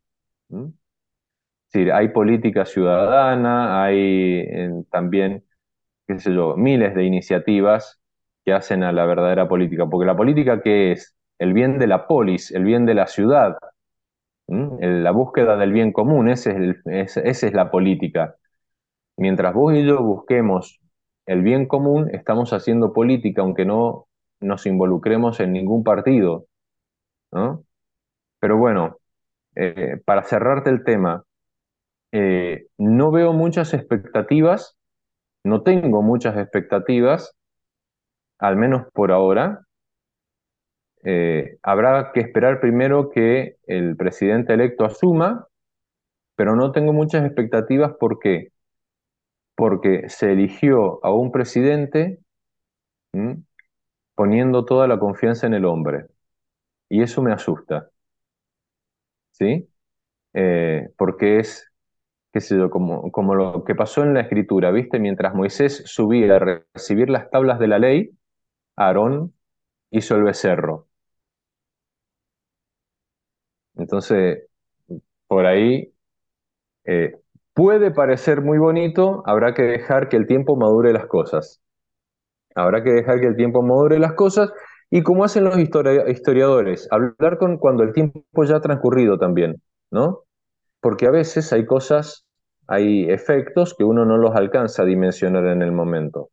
[1.93, 4.45] Hay política ciudadana, hay
[4.91, 5.45] también,
[6.09, 8.01] qué sé yo, miles de iniciativas
[8.45, 9.87] que hacen a la verdadera política.
[9.87, 11.15] Porque la política, ¿qué es?
[11.39, 13.57] El bien de la polis, el bien de la ciudad,
[14.49, 16.51] la búsqueda del bien común, esa
[16.91, 18.35] es la política.
[19.17, 20.81] Mientras vos y yo busquemos
[21.27, 24.09] el bien común, estamos haciendo política, aunque no
[24.41, 26.47] nos involucremos en ningún partido.
[27.33, 27.65] ¿no?
[28.41, 28.99] Pero bueno,
[29.55, 31.25] eh, para cerrarte el tema,
[32.13, 34.77] eh, no veo muchas expectativas,
[35.45, 37.35] no tengo muchas expectativas,
[38.39, 39.67] al menos por ahora.
[41.03, 45.47] Eh, habrá que esperar primero que el presidente electo asuma,
[46.37, 48.53] pero no tengo muchas expectativas porque
[49.55, 52.21] porque se eligió a un presidente
[54.21, 56.07] poniendo toda la confianza en el hombre.
[56.91, 57.91] Y eso me asusta.
[59.33, 59.69] ¿Sí?
[60.35, 61.73] Eh, porque es,
[62.33, 64.99] qué sé yo, como, lo que pasó en la escritura, ¿viste?
[64.99, 66.39] Mientras Moisés subía a
[66.75, 68.11] recibir las tablas de la ley,
[68.77, 69.35] Aarón
[69.91, 70.89] hizo el becerro.
[73.77, 74.47] Entonces,
[75.27, 75.93] por ahí
[76.85, 77.15] eh,
[77.55, 81.61] Puede parecer muy bonito, habrá que dejar que el tiempo madure las cosas.
[82.55, 84.53] Habrá que dejar que el tiempo madure las cosas
[84.91, 90.25] y como hacen los historiadores, hablar con cuando el tiempo ya ha transcurrido también, ¿no?
[90.81, 92.27] Porque a veces hay cosas,
[92.67, 96.31] hay efectos que uno no los alcanza a dimensionar en el momento.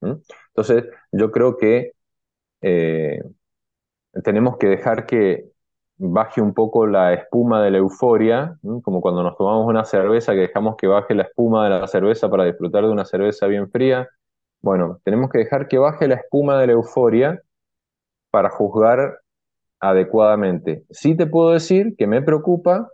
[0.00, 1.92] Entonces, yo creo que
[2.62, 3.20] eh,
[4.24, 5.50] tenemos que dejar que
[5.98, 10.40] baje un poco la espuma de la euforia, como cuando nos tomamos una cerveza que
[10.40, 14.08] dejamos que baje la espuma de la cerveza para disfrutar de una cerveza bien fría.
[14.62, 17.42] Bueno, tenemos que dejar que baje la espuma de la euforia
[18.30, 19.20] para juzgar
[19.80, 20.84] adecuadamente.
[20.90, 22.90] Sí te puedo decir que me preocupa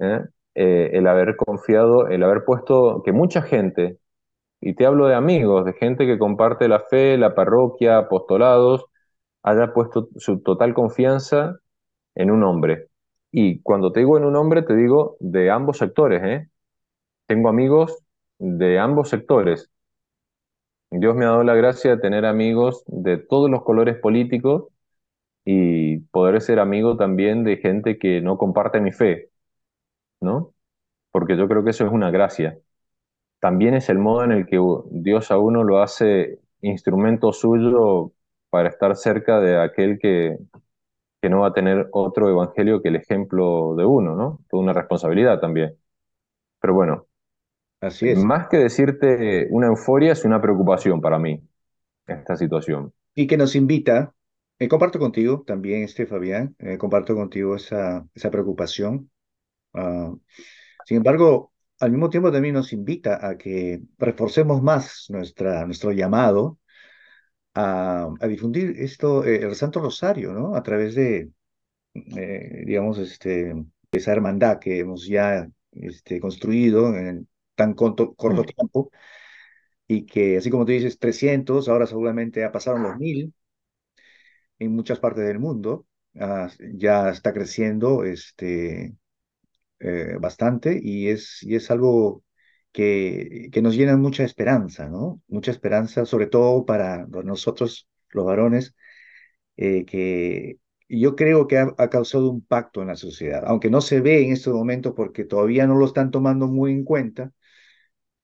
[0.00, 0.20] ¿eh?
[0.54, 3.98] Eh, el haber confiado, el haber puesto que mucha gente,
[4.60, 8.86] y te hablo de amigos, de gente que comparte la fe, la parroquia, apostolados,
[9.42, 11.58] haya puesto su total confianza
[12.14, 12.88] en un hombre.
[13.32, 16.22] Y cuando te digo en un hombre, te digo de ambos sectores.
[16.24, 16.50] ¿eh?
[17.26, 17.98] Tengo amigos
[18.38, 19.70] de ambos sectores.
[20.90, 24.64] Dios me ha dado la gracia de tener amigos de todos los colores políticos
[25.44, 29.30] y poder ser amigo también de gente que no comparte mi fe,
[30.20, 30.54] ¿no?
[31.12, 32.58] Porque yo creo que eso es una gracia.
[33.40, 34.58] También es el modo en el que
[34.92, 38.12] Dios a uno lo hace instrumento suyo
[38.50, 40.38] para estar cerca de aquel que,
[41.22, 44.40] que no va a tener otro evangelio que el ejemplo de uno, ¿no?
[44.50, 45.76] Toda una responsabilidad también.
[46.60, 47.06] Pero bueno,
[47.80, 48.18] Así es.
[48.18, 51.42] más que decirte una euforia, es una preocupación para mí
[52.06, 52.92] esta situación.
[53.14, 54.14] Y que nos invita,
[54.58, 59.10] eh, comparto contigo también, este Fabián, eh, comparto contigo esa, esa preocupación.
[59.74, 60.12] Ah,
[60.84, 66.58] sin embargo, al mismo tiempo también nos invita a que reforcemos más nuestra, nuestro llamado
[67.54, 70.54] a, a difundir esto, eh, el Santo Rosario, ¿no?
[70.54, 71.30] A través de,
[71.94, 73.54] digamos, este,
[73.90, 78.46] esa hermandad que hemos ya este, construido en tan corto, corto Mm.
[78.46, 78.90] tiempo
[79.88, 83.34] y que, así como tú dices, 300, ahora seguramente ya pasaron los 1000
[84.58, 85.86] en muchas partes del mundo,
[86.18, 88.94] ah, ya está creciendo este,
[89.80, 92.24] eh, bastante y es, y es algo
[92.72, 95.22] que, que nos llena mucha esperanza, ¿no?
[95.28, 98.76] Mucha esperanza, sobre todo para nosotros, los varones,
[99.56, 100.58] eh, que
[100.88, 104.24] yo creo que ha, ha causado un pacto en la sociedad, aunque no se ve
[104.24, 107.32] en estos momentos porque todavía no lo están tomando muy en cuenta,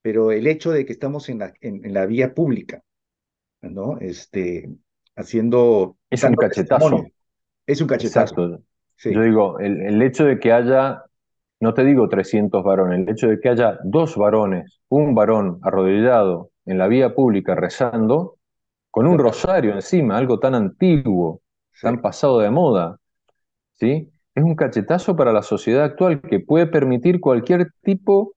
[0.06, 2.82] pero el hecho de que estamos en la, en, en la vía pública,
[3.62, 3.98] ¿no?
[4.00, 4.70] Este,
[5.16, 7.12] haciendo, Es un cachetazo,
[7.66, 8.60] es un cachetazo, exacto.
[9.08, 11.04] Yo digo, el, el hecho de que haya,
[11.60, 16.50] no te digo 300 varones, el hecho de que haya dos varones, un varón arrodillado
[16.66, 18.38] en la vía pública rezando,
[18.90, 21.42] con un rosario encima, algo tan antiguo,
[21.82, 22.98] tan pasado de moda,
[23.74, 24.10] ¿sí?
[24.34, 28.36] Es un cachetazo para la sociedad actual que puede permitir cualquier tipo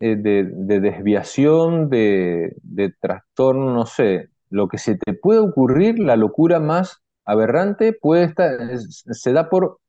[0.00, 2.54] eh, de, de desviación, de,
[3.00, 8.60] trastorno, no sé, lo que se te puede ocurrir, la locura más aberrante puede estar,
[8.70, 9.80] es- se da por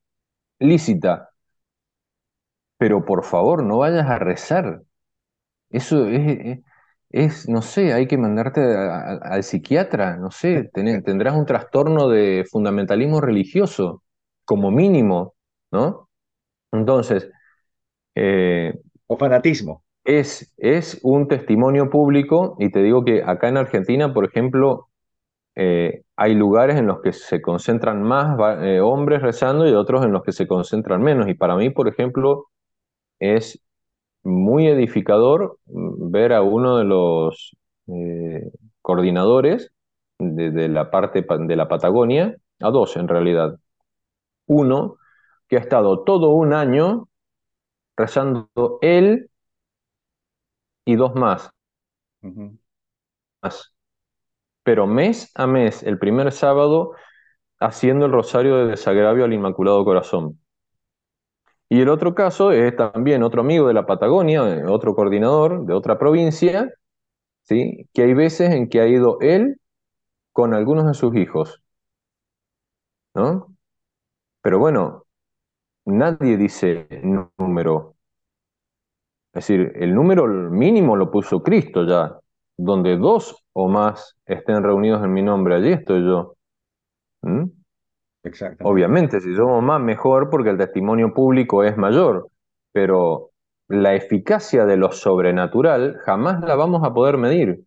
[0.60, 1.32] lícita,
[2.78, 4.84] pero por favor no vayas a rezar.
[5.72, 6.08] Eso
[7.12, 12.10] es, no sé, hay que mandarte a- al psiquiatra, no sé, ten- tendrás un trastorno
[12.10, 14.04] de fundamentalismo religioso,
[14.46, 15.36] como mínimo,
[15.72, 16.10] ¿no?
[16.74, 17.30] Entonces,
[18.16, 18.74] eh,
[19.08, 19.84] o fanatismo.
[20.08, 24.90] Es, es un testimonio público y te digo que acá en Argentina, por ejemplo,
[25.56, 30.14] eh, hay lugares en los que se concentran más eh, hombres rezando y otros en
[30.14, 31.28] los que se concentran menos.
[31.30, 32.48] Y para mí, por ejemplo,
[33.20, 33.62] es
[34.24, 37.56] muy edificador mm, ver a uno de los
[37.88, 38.52] eh,
[38.82, 39.72] coordinadores
[40.20, 43.60] de, la parte pa- de la Patagonia, a dos en realidad.
[44.48, 44.98] Uno
[45.48, 47.08] que ha estado todo un año
[47.98, 48.50] rezando
[48.82, 49.30] él
[50.88, 51.52] y dos más,
[53.42, 53.74] más.
[54.64, 56.94] pero mes a mes, el primer sábado,
[57.60, 60.40] haciendo el rosario de desagravio al Inmaculado Corazón.
[61.70, 65.74] Y el otro caso es también otro amigo de la Patagonia, eh, otro coordinador de
[65.74, 66.70] otra provincia,
[67.44, 67.90] ¿sí?
[67.94, 69.58] que hay veces en que ha ido él
[70.34, 71.62] con algunos de sus hijos,
[73.14, 73.56] ¿no?
[74.42, 75.06] Pero bueno,
[75.86, 76.88] nadie dice
[77.40, 77.97] número.
[79.38, 82.18] Es decir, el número mínimo lo puso Cristo ya.
[82.58, 86.34] Donde dos o más estén reunidos en mi nombre, allí estoy yo.
[87.22, 87.44] ¿Mm?
[88.64, 92.30] Obviamente, si somos más, mejor porque el testimonio público es mayor,
[92.72, 93.30] pero
[93.68, 97.64] la eficacia de lo sobrenatural jamás la vamos a poder medir.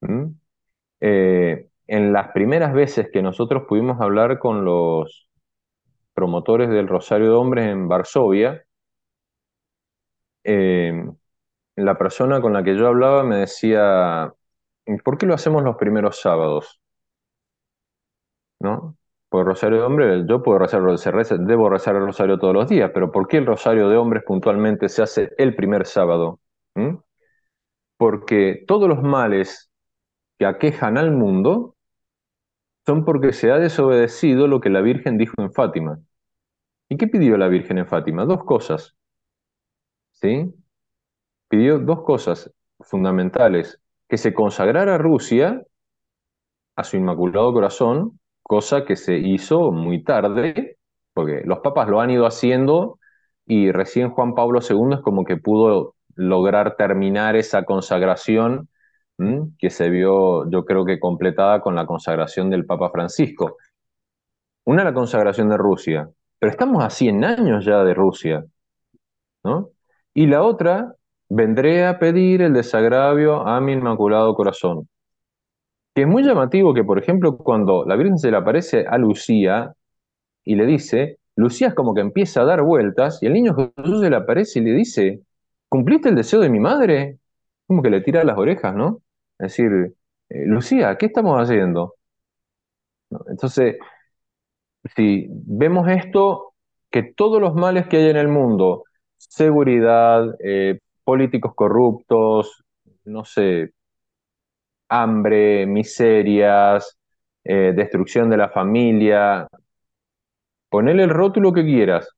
[0.00, 0.24] ¿Mm?
[1.00, 5.28] Eh, en las primeras veces que nosotros pudimos hablar con los
[6.14, 8.64] promotores del Rosario de Hombres en Varsovia,
[10.44, 10.92] eh,
[11.76, 14.32] la persona con la que yo hablaba me decía,
[15.04, 16.80] ¿por qué lo hacemos los primeros sábados?
[18.60, 18.96] ¿No?
[19.28, 20.82] Por Rosario de Hombres, yo puedo rezar,
[21.40, 24.88] debo rezar el Rosario todos los días, pero ¿por qué el Rosario de Hombres puntualmente
[24.88, 26.40] se hace el primer sábado?
[26.74, 26.96] ¿Mm?
[27.96, 29.70] Porque todos los males
[30.38, 31.76] que aquejan al mundo
[32.86, 36.00] son porque se ha desobedecido lo que la Virgen dijo en Fátima.
[36.88, 38.24] ¿Y qué pidió la Virgen en Fátima?
[38.26, 38.96] Dos cosas,
[40.24, 40.54] ¿sí?
[41.48, 42.50] Pidió dos cosas
[42.80, 45.62] fundamentales, que se consagrara Rusia,
[46.76, 50.78] a su Inmaculado Corazón, cosa que se hizo muy tarde,
[51.12, 52.98] porque los papas lo han ido haciendo
[53.44, 58.70] y recién Juan Pablo II es como que pudo lograr terminar esa consagración
[59.58, 63.58] que se vio, yo creo que completada con la consagración del Papa Francisco.
[64.64, 66.08] Una la consagración de Rusia,
[66.38, 68.44] pero estamos a 100 años ya de Rusia,
[69.44, 69.73] ¿no?
[70.14, 70.94] Y la otra,
[71.28, 74.88] vendré a pedir el desagravio a mi Inmaculado Corazón.
[75.94, 79.74] Que es muy llamativo que, por ejemplo, cuando la Virgen se le aparece a Lucía
[80.44, 84.00] y le dice, Lucía es como que empieza a dar vueltas y el niño Jesús
[84.00, 85.22] se le aparece y le dice,
[85.68, 87.18] ¿cumpliste el deseo de mi madre?
[87.66, 89.02] Como que le tira las orejas, ¿no?
[89.38, 89.94] Es decir,
[90.28, 91.94] eh, Lucía, ¿qué estamos haciendo?
[93.28, 93.76] Entonces,
[94.96, 96.54] si vemos esto,
[96.90, 98.84] que todos los males que hay en el mundo,
[99.28, 102.62] seguridad, eh, políticos corruptos,
[103.04, 103.72] no sé,
[104.88, 106.98] hambre, miserias,
[107.44, 109.48] eh, destrucción de la familia,
[110.68, 112.08] ponele el rótulo que quieras,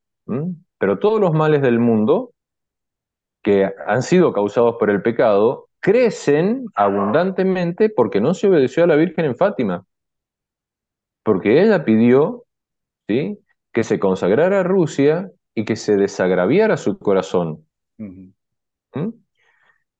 [0.78, 2.32] pero todos los males del mundo
[3.42, 8.96] que han sido causados por el pecado crecen abundantemente porque no se obedeció a la
[8.96, 9.84] Virgen en Fátima,
[11.22, 12.44] porque ella pidió
[13.08, 13.38] ¿sí?
[13.72, 17.66] que se consagrara a Rusia y que se desagraviara su corazón.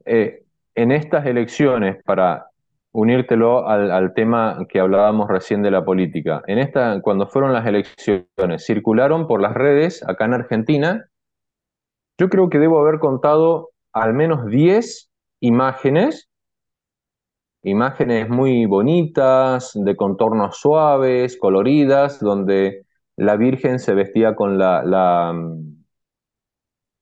[0.04, 0.44] Eh,
[0.74, 2.50] en estas elecciones, para
[2.92, 8.66] unírtelo al, tema que hablábamos recién de la política, en esta, cuando fueron las elecciones,
[8.66, 11.08] circularon por las redes acá en Argentina,
[12.18, 16.28] yo creo que debo haber contado al menos 10 imágenes,
[17.62, 22.85] imágenes muy bonitas, de contornos suaves, coloridas, donde
[23.16, 25.34] la Virgen se vestía con la, la,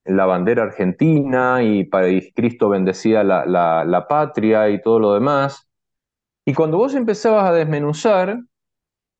[0.04, 1.88] la bandera argentina y,
[2.34, 5.68] Cristo bendecía la, la, patria y todo lo demás.
[6.44, 8.38] Y cuando vos empezabas a desmenuzar,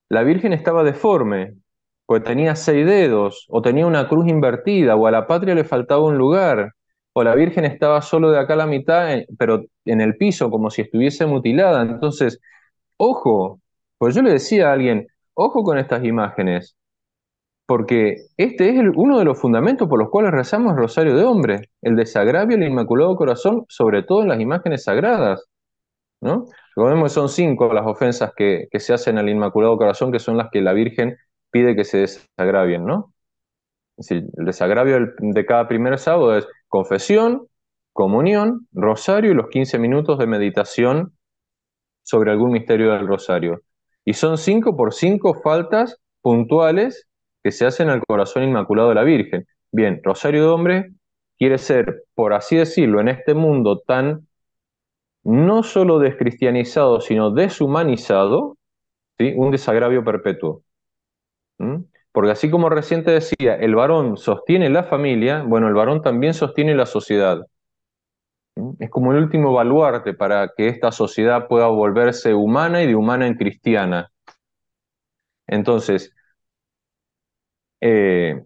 [0.08, 1.56] la Virgen estaba deforme,
[2.06, 6.04] pues tenía seis dedos, o tenía una cruz invertida, o a la patria le faltaba
[6.04, 6.74] un lugar,
[7.14, 10.50] o la Virgen estaba solo de acá a la mitad, eh, pero en el piso,
[10.50, 11.82] como si estuviese mutilada.
[11.82, 12.40] Entonces,
[12.96, 13.60] ojo,
[13.98, 16.76] pues yo le decía a alguien, ojo con estas imágenes,
[17.66, 21.70] porque este es uno de los fundamentos por los cuales rezamos el Rosario de Hombre,
[21.82, 25.46] el desagravio al Inmaculado Corazón, sobre todo en las imágenes sagradas.
[26.20, 26.46] ¿no?
[26.76, 30.36] Recordemos que son cinco las ofensas que, que se hacen al Inmaculado Corazón, que son
[30.36, 31.16] las que la Virgen
[31.50, 33.14] pide que se desagravien, ¿no?
[34.10, 37.46] el desagravio de cada primer sábado es confesión,
[37.92, 41.12] comunión, rosario y los 15 minutos de meditación
[42.02, 43.62] sobre algún misterio del rosario.
[44.04, 47.06] Y son cinco por cinco faltas puntuales
[47.44, 49.46] que se hacen al corazón inmaculado de la Virgen.
[49.70, 50.92] Bien, Rosario de Hombre
[51.38, 54.26] quiere ser, por así decirlo, en este mundo tan
[55.24, 58.56] no solo descristianizado, sino deshumanizado,
[59.18, 59.34] ¿sí?
[59.36, 60.62] un desagravio perpetuo.
[62.12, 66.32] Porque así como recién te decía, el varón sostiene la familia, bueno, el varón también
[66.32, 67.46] sostiene la sociedad.
[68.78, 73.26] Es como el último baluarte para que esta sociedad pueda volverse humana y de humana
[73.26, 74.10] en cristiana.
[75.46, 76.13] Entonces,
[77.80, 78.44] eh,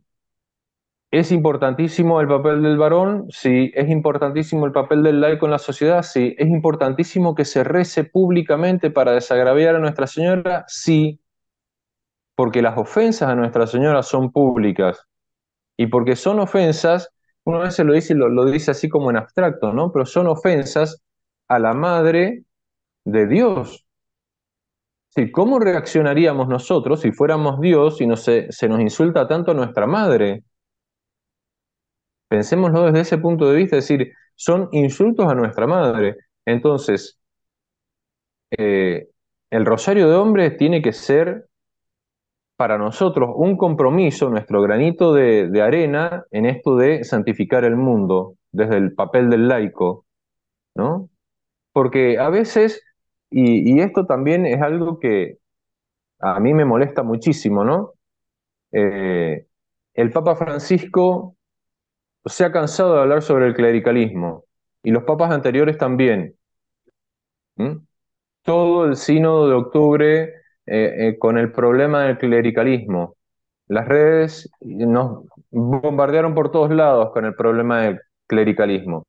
[1.11, 3.27] ¿es importantísimo el papel del varón?
[3.31, 3.71] Sí.
[3.75, 6.03] ¿Es importantísimo el papel del laico en la sociedad?
[6.03, 6.35] Sí.
[6.39, 10.65] ¿Es importantísimo que se rece públicamente para desagraviar a Nuestra Señora?
[10.69, 11.21] Sí
[12.35, 15.07] porque las ofensas a Nuestra Señora son públicas
[15.77, 17.11] y porque son ofensas,
[17.45, 19.93] uno a veces lo dice, lo, lo dice así como en abstracto, ¿no?
[19.93, 21.03] Pero son ofensas
[21.49, 22.45] a la Madre
[23.05, 23.87] de Dios.
[25.33, 30.45] ¿Cómo reaccionaríamos nosotros si fuéramos Dios y se, nos insulta tanto a nuestra Madre?
[32.29, 36.17] Pensémoslo desde ese punto de vista, es decir, son insultos a nuestra Madre.
[36.45, 37.19] Entonces,
[38.51, 39.09] eh,
[39.51, 41.49] el rosario de hombre tiene que ser
[42.59, 48.77] para nosotros un compromiso, nuestro granito de, arena en esto de santificar el mundo desde
[48.77, 50.07] el papel del laico,
[50.75, 51.09] ¿no?
[51.73, 52.83] Porque a veces,
[53.31, 55.39] y, esto también es algo que
[56.21, 57.93] a mí me molesta muchísimo, ¿no?
[58.73, 59.47] Eh,
[59.95, 61.37] el Papa Francisco
[62.25, 64.45] se ha cansado de hablar sobre el clericalismo
[64.83, 66.35] y los papas anteriores también.
[68.43, 70.23] Todo el sínodo de octubre
[70.67, 73.17] eh, eh, con el problema del clericalismo.
[73.67, 79.07] Las redes nos bombardearon por todos lados con el problema del clericalismo.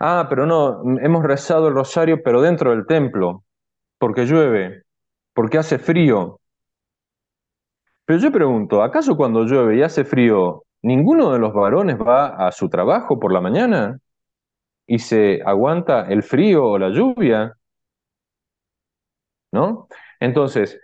[0.00, 3.44] Ah, pero no, hemos rezado el rosario, pero dentro del templo,
[3.98, 4.84] porque llueve,
[5.34, 6.40] porque hace frío.
[8.04, 12.52] Pero yo pregunto, ¿acaso cuando llueve y hace frío, ninguno de los varones va a
[12.52, 13.98] su trabajo por la mañana?
[14.88, 17.54] y se aguanta el frío o la lluvia,
[19.52, 19.88] ¿no?
[20.20, 20.80] Entonces,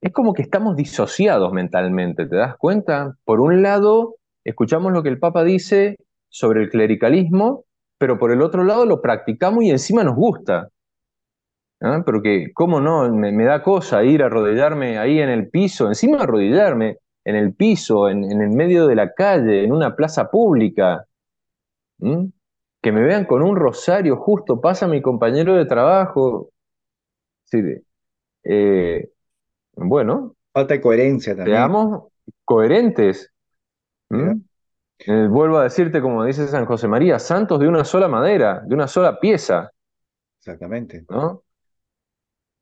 [0.00, 3.16] es como que estamos disociados mentalmente, ¿te das cuenta?
[3.24, 5.96] Por un lado, escuchamos lo que el Papa dice
[6.28, 7.64] sobre el clericalismo,
[7.98, 10.68] pero por el otro lado lo practicamos y encima nos gusta.
[11.80, 12.02] ¿Ah?
[12.04, 13.10] Pero que, ¿cómo no?
[13.12, 18.08] Me, da cosa ir a arrodillarme ahí en el piso, encima arrodillarme en el piso,
[18.08, 21.06] en, el medio de la calle, en una plaza pública.
[21.98, 26.50] Que me vean con un rosario, justo pasa mi compañero de trabajo.
[27.44, 27.62] Sí,
[28.44, 29.10] eh,
[29.74, 30.36] bueno.
[30.52, 31.56] Falta de coherencia también.
[31.56, 32.04] Seamos
[32.44, 33.32] coherentes.
[34.98, 38.74] Eh, vuelvo a decirte, como dice San José María, santos de una sola madera, de
[38.74, 39.70] una sola pieza.
[40.40, 41.04] Exactamente.
[41.08, 41.42] ¿no?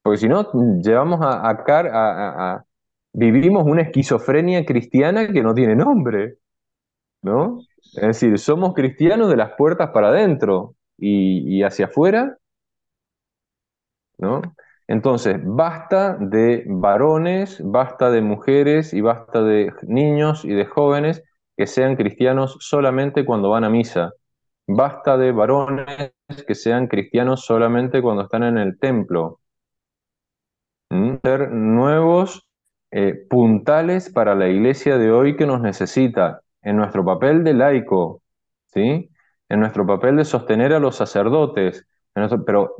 [0.02, 0.50] Porque si no,
[0.82, 2.64] llevamos a, a,
[3.12, 6.38] vivimos una esquizofrenia cristiana que no tiene nombre,
[7.22, 7.60] ¿no?
[7.94, 12.38] Es decir, somos cristianos de las puertas para adentro y, y hacia afuera,
[14.18, 14.42] ¿no?
[14.86, 21.22] Entonces, basta de varones, basta de mujeres y basta de niños y de jóvenes
[21.56, 24.12] que sean cristianos solamente cuando van a misa.
[24.66, 26.12] Basta de varones
[26.46, 29.40] que sean cristianos solamente cuando están en el templo.
[30.90, 31.16] ¿Mm?
[31.22, 32.46] Ser nuevos
[32.90, 38.22] eh, puntales para la iglesia de hoy que nos necesita en nuestro papel de laico,
[38.66, 39.10] ¿sí?
[39.48, 41.86] en nuestro papel de sostener a los sacerdotes,
[42.46, 42.76] pero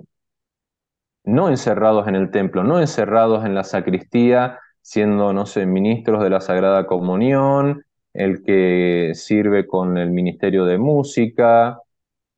[1.24, 6.30] no encerrados en el templo, no encerrados en la sacristía, siendo, no sé, ministros de
[6.30, 7.84] la Sagrada Comunión,
[8.14, 11.80] el que sirve con el Ministerio de Música,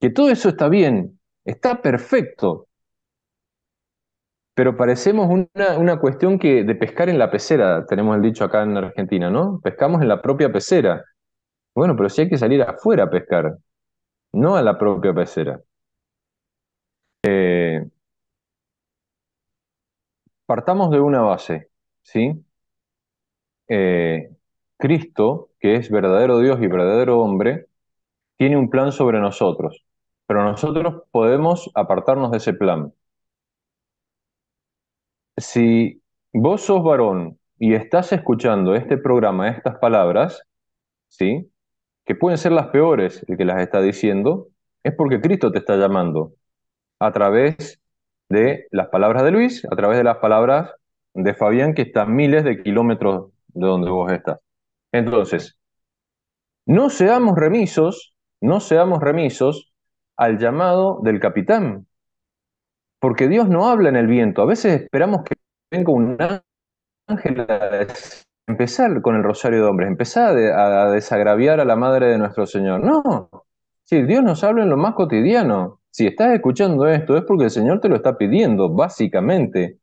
[0.00, 2.68] que todo eso está bien, está perfecto,
[4.54, 8.62] pero parecemos una, una, cuestión que de pescar en la pecera, tenemos el dicho acá
[8.62, 9.60] en Argentina, ¿no?
[9.62, 11.04] Pescamos en la propia pecera.
[11.74, 13.58] Bueno, pero si hay que salir afuera a pescar,
[14.32, 15.60] no a la propia pecera.
[17.22, 17.84] Eh,
[20.46, 21.70] partamos de una base,
[22.02, 22.42] ¿sí?
[23.68, 24.30] Eh,
[24.78, 27.66] Cristo, que es verdadero Dios y verdadero hombre,
[28.36, 29.84] tiene un plan sobre nosotros,
[30.26, 32.92] pero nosotros podemos apartarnos de ese plan
[35.36, 36.02] si
[36.32, 40.42] vos sos varón y estás escuchando este programa, estas palabras,
[41.08, 41.50] ¿sí?
[42.04, 44.48] que pueden ser las peores el que las está diciendo,
[44.84, 46.34] es porque Cristo te está llamando
[47.00, 47.80] a través
[48.28, 50.70] de las palabras de Luis, a través de las palabras
[51.14, 54.45] de Fabián, que está miles de kilómetros de donde vos estás.
[54.96, 55.58] Entonces,
[56.66, 59.72] no seamos remisos, no seamos remisos
[60.16, 61.86] al llamado del capitán,
[62.98, 64.42] porque Dios no habla en el viento.
[64.42, 65.34] A veces esperamos que
[65.70, 66.16] venga un
[67.06, 67.86] ángel a
[68.46, 72.80] empezar con el rosario de hombres, empezar a, desagraviar a la madre de nuestro Señor.
[72.82, 73.30] No,
[73.84, 75.80] si Dios nos habla en lo más cotidiano.
[75.90, 79.78] Si estás escuchando esto es porque el Señor te lo está pidiendo, básicamente.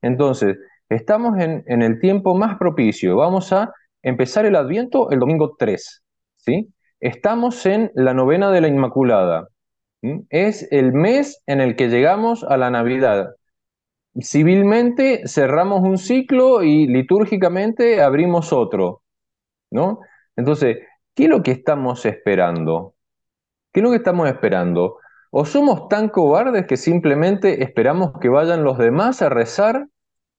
[0.00, 3.16] Entonces, estamos en, en el tiempo más propicio.
[3.16, 3.72] Vamos a
[4.02, 6.02] empezar el Adviento el domingo 3.
[6.36, 6.72] ¿sí?
[7.00, 9.48] Estamos en la novena de la Inmaculada.
[10.30, 13.36] Es el mes en el que llegamos a la Navidad.
[14.20, 19.02] Civilmente cerramos un ciclo y litúrgicamente abrimos otro,
[19.70, 20.00] ¿no?
[20.36, 20.78] Entonces,
[21.14, 22.94] ¿qué es lo que estamos esperando?
[23.72, 24.98] ¿Qué es lo que estamos esperando?
[25.30, 29.86] ¿O somos tan cobardes que simplemente esperamos que vayan los demás a rezar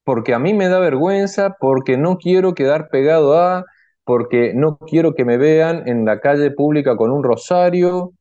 [0.03, 3.65] porque a mí me da vergüenza, porque no quiero quedar pegado a,
[4.03, 8.13] porque no quiero que me vean en la calle pública con un rosario,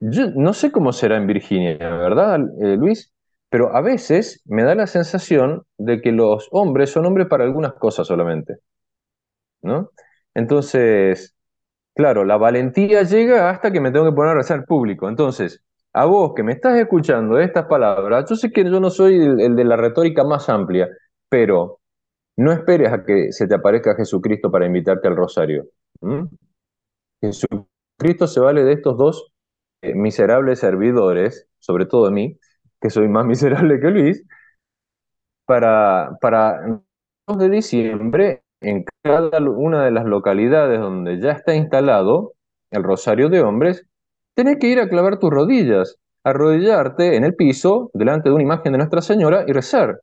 [0.00, 3.12] yo no sé cómo será en Virginia, ¿verdad, eh, Luis?
[3.48, 7.74] Pero a veces me da la sensación de que los hombres son hombres para algunas
[7.74, 8.56] cosas solamente,
[9.62, 9.90] ¿no?
[10.34, 11.34] Entonces,
[11.96, 15.10] claro, la valentía llega hasta que me tengo que poner a rezar público.
[15.10, 15.63] Entonces,
[15.94, 19.54] a vos que me estás escuchando estas palabras, yo sé que yo no soy el,
[19.54, 20.88] de la retórica más amplia,
[21.28, 21.78] pero
[22.36, 25.66] no esperes a que se te aparezca Jesucristo para invitarte al rosario.
[27.20, 29.32] Jesucristo se vale de estos dos
[29.82, 32.38] eh, miserables servidores, sobre todo de mí,
[32.80, 34.24] que soy más miserable que Luis,
[35.46, 36.60] para, para
[37.28, 42.34] el de diciembre, en cada una de las localidades donde ya está instalado
[42.70, 43.86] el Rosario de Hombres,
[44.34, 48.72] tenés que ir a clavar tus rodillas, arrodillarte en el piso delante de una imagen
[48.72, 50.00] de Nuestra Señora y rezar.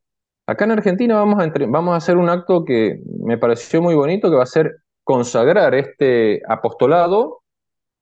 [0.47, 4.29] Acá en Argentina vamos a, vamos a hacer un acto que me pareció muy bonito,
[4.29, 7.41] que va a ser consagrar este apostolado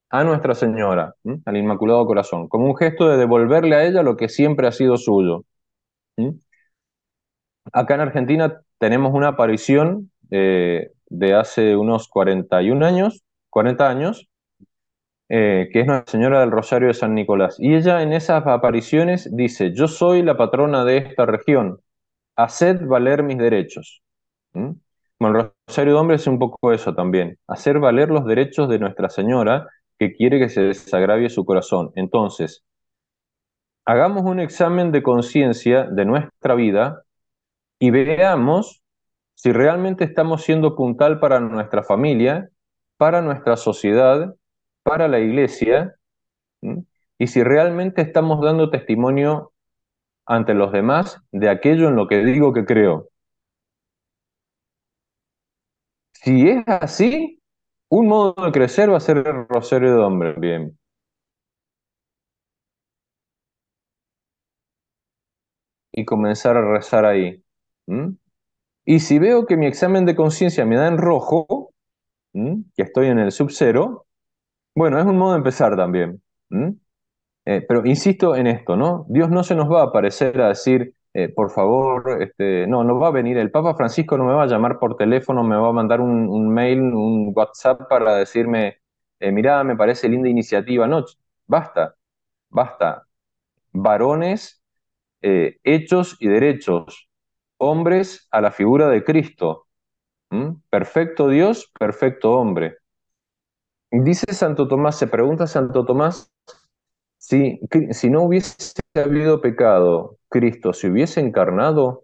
[0.09, 1.15] a Nuestra Señora,
[1.45, 4.97] al Inmaculado Corazón, como un gesto de devolverle a ella lo que siempre ha sido
[4.97, 5.43] suyo.
[7.71, 14.27] Acá en Argentina tenemos una aparición eh, de hace unos 41 años, 40 años,
[15.29, 17.55] eh, que es Nuestra Señora del Rosario de San Nicolás.
[17.59, 21.79] Y ella en esas apariciones dice, yo soy la patrona de esta región,
[22.35, 24.01] haced valer mis derechos.
[24.53, 24.71] ¿Mm?
[25.19, 28.79] Bueno, el Rosario de Hombres es un poco eso también, hacer valer los derechos de
[28.79, 29.67] Nuestra Señora
[29.99, 31.91] que quiere que se desagravie su corazón.
[31.95, 32.63] Entonces,
[33.85, 37.03] hagamos un examen de conciencia de nuestra vida
[37.79, 38.81] y veamos
[39.35, 42.49] si realmente estamos siendo puntal para nuestra familia,
[42.97, 44.35] para nuestra sociedad,
[44.89, 45.95] para la iglesia,
[47.19, 49.53] y si realmente estamos dando testimonio
[50.25, 53.09] ante los demás de aquello en lo que digo que creo.
[56.13, 57.39] Si es así,
[57.89, 60.33] un modo de crecer va a ser el rosario de hombre.
[60.37, 60.75] Bien.
[65.91, 67.43] Y comenzar a rezar ahí.
[68.85, 71.73] Y si veo que mi examen de conciencia me da en rojo,
[72.33, 74.07] que estoy en el sub-cero,
[74.75, 76.21] bueno, es un modo de empezar también.
[77.45, 79.05] Eh, pero insisto en esto, ¿no?
[79.09, 82.99] Dios no se nos va a aparecer a decir, eh, por favor, este, no, no
[82.99, 85.69] va a venir, el Papa Francisco no me va a llamar por teléfono, me va
[85.69, 88.77] a mandar un, mail, un WhatsApp para decirme,
[89.19, 90.87] eh, mirá, me parece linda iniciativa.
[90.87, 91.03] No,
[91.47, 91.95] basta,
[92.49, 93.07] basta.
[93.73, 94.63] Varones,
[95.21, 97.09] hechos y derechos,
[97.57, 99.67] hombres a la figura de Cristo.
[100.71, 102.78] Perfecto Dios, perfecto hombre.
[103.91, 106.31] Dice Santo Tomás, se pregunta Santo Tomás,
[107.17, 107.59] si,
[107.91, 112.03] si no hubiese habido pecado, Cristo se hubiese encarnado.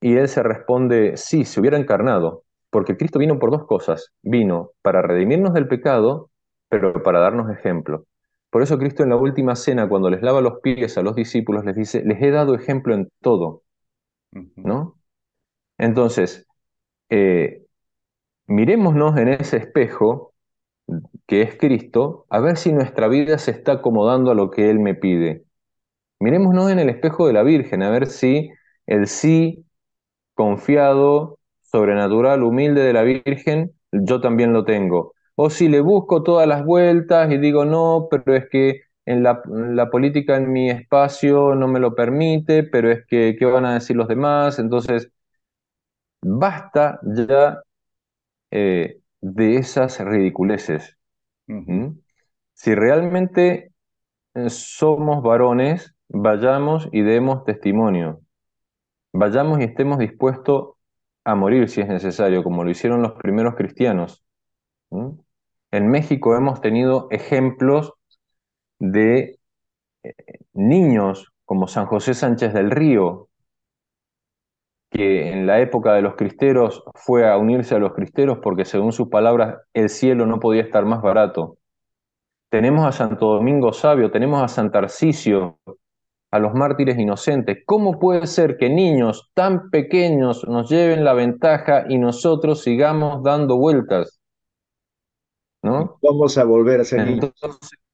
[0.00, 4.12] Y él se responde, sí, se hubiera encarnado, porque Cristo vino por dos cosas.
[4.22, 6.30] Vino para redimirnos del pecado,
[6.68, 8.04] pero para darnos ejemplo.
[8.50, 11.64] Por eso Cristo en la última cena, cuando les lava los pies a los discípulos,
[11.64, 13.62] les dice, les he dado ejemplo en todo.
[14.56, 14.98] ¿No?
[15.78, 16.46] Entonces,
[17.10, 17.66] eh,
[18.48, 20.34] mirémonos en ese espejo
[21.26, 24.80] que es Cristo, a ver si nuestra vida se está acomodando a lo que Él
[24.80, 25.44] me pide.
[26.20, 28.50] Mirémonos en el espejo de la Virgen, a ver si
[28.86, 29.66] el sí
[30.34, 35.14] confiado, sobrenatural, humilde de la Virgen, yo también lo tengo.
[35.36, 39.42] O si le busco todas las vueltas y digo, no, pero es que en la,
[39.90, 43.96] política en mi espacio no me lo permite, pero es que, ¿qué van a decir
[43.96, 44.58] los demás?
[44.58, 45.10] Entonces,
[46.22, 47.62] basta ya
[48.50, 50.96] eh, de esas ridiculeces.
[52.54, 53.72] Si realmente
[54.34, 58.20] eh, somos varones, vayamos y demos testimonio.
[59.12, 60.74] Vayamos y estemos dispuestos
[61.24, 64.24] a morir si es necesario, como lo hicieron los primeros cristianos.
[65.70, 67.92] En México hemos tenido ejemplos
[68.78, 69.38] de
[70.02, 70.14] eh,
[70.52, 73.27] niños como San José Sánchez del Río,
[74.90, 78.92] que en la época de los cristeros fue a unirse a los cristeros porque según
[78.92, 81.58] sus palabras el cielo no podía estar más barato.
[82.50, 85.58] Tenemos a Santo Domingo Sabio, tenemos a San Tarcisio,
[86.30, 87.58] a los mártires inocentes.
[87.66, 93.56] ¿Cómo puede ser que niños tan pequeños nos lleven la ventaja y nosotros sigamos dando
[93.56, 94.18] vueltas?
[95.62, 95.98] ¿No?
[96.02, 97.32] Vamos a volver a ser niños.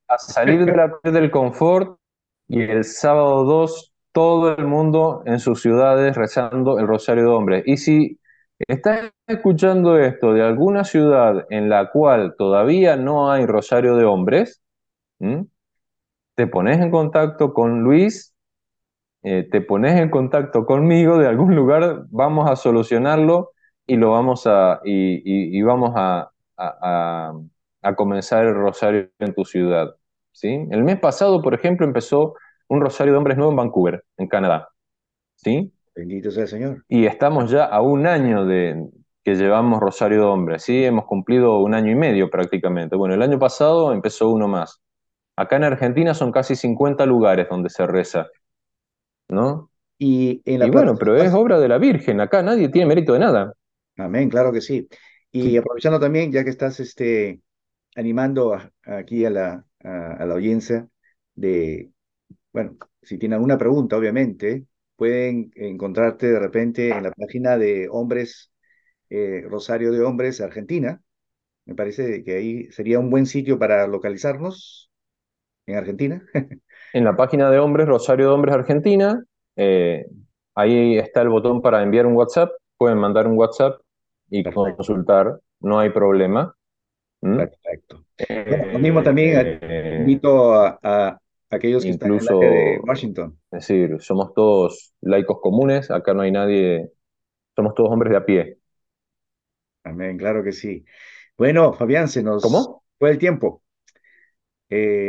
[0.07, 1.99] a salir de la, del confort
[2.47, 7.65] y el sábado 2 todo el mundo en sus ciudades rezando el Rosario de Hombres.
[7.67, 8.21] Y si
[8.69, 14.63] estás escuchando esto de alguna ciudad en la cual todavía no hay Rosario de Hombres,
[16.37, 18.37] te pones en contacto con Luis,
[19.25, 23.51] eh, te pones en contacto conmigo de algún lugar, vamos a solucionarlo
[23.85, 29.97] y lo vamos a, y, vamos a, a, comenzar el Rosario en tu ciudad.
[30.31, 30.69] ¿sí?
[30.71, 32.35] El mes pasado, por ejemplo, empezó
[32.69, 34.69] un rosario de hombres nuevo en Vancouver, en Canadá.
[35.37, 35.73] ¿Sí?
[35.95, 36.85] Bendito sea el Señor.
[36.89, 38.89] Y estamos ya a un año de
[39.23, 40.85] que llevamos Rosario de Hombres, ¿sí?
[40.85, 42.95] Hemos cumplido un año y medio prácticamente.
[42.95, 44.83] Bueno, el año pasado empezó uno más.
[45.35, 48.27] Acá en Argentina son casi 50 lugares donde se reza,
[49.29, 49.71] ¿no?
[49.99, 53.21] Y, en la bueno, pero es obra de la Virgen, acá nadie tiene mérito de
[53.21, 53.55] nada.
[53.97, 54.89] Amén, claro que sí.
[55.31, 57.41] Y aprovechando también, ya que estás este,
[57.97, 60.87] animando aquí a la, a la audiencia
[61.35, 61.91] de
[62.55, 64.65] bueno, si tienen alguna pregunta, obviamente,
[64.97, 68.53] pueden encontrarte de repente en la página de Hombres,
[69.11, 71.03] eh, Rosario de Hombres Argentina.
[71.67, 74.89] Me parece que ahí sería un buen sitio para localizarnos
[75.67, 76.23] en Argentina.
[76.93, 79.21] en la página de Hombres, Rosario de Hombres Argentina,
[79.57, 80.07] eh,
[80.55, 82.53] ahí está el botón para enviar un WhatsApp.
[82.79, 83.81] Pueden mandar un WhatsApp
[84.31, 86.55] y consultar, no hay problema.
[87.21, 87.37] ¿Mm?
[87.37, 88.05] Perfecto.
[88.73, 91.19] lo mismo también eh, invito a,
[91.55, 93.39] aquellos que Incluso, están en de Washington.
[93.51, 96.93] Es decir, somos todos laicos comunes, acá no hay nadie,
[97.57, 98.59] somos todos hombres de a pie.
[99.85, 100.85] Amén, claro que sí.
[101.37, 102.43] Bueno, Fabián, se nos...
[102.43, 102.85] ¿Cómo?
[102.99, 103.63] fue el tiempo.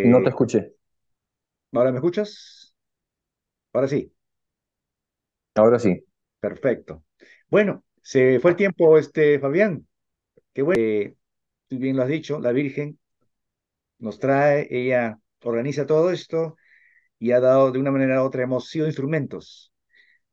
[0.04, 0.74] No te Eh, escuché.
[1.74, 2.74] ¿ahora me escuchas?
[3.74, 4.12] Ahora sí,
[5.56, 6.06] Ahora sí.
[6.40, 7.04] perfecto.
[7.50, 9.88] Bueno, se fue el tiempo, este, Fabián.
[10.54, 10.82] Qué bueno.
[10.82, 11.16] Eh,
[11.68, 13.00] tú bien lo has dicho, la Virgen
[14.00, 16.58] nos trae, ella organiza todo esto
[17.20, 19.72] y ha dado de una manera u otra, hemos sido instrumentos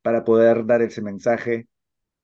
[0.03, 1.68] para poder dar ese mensaje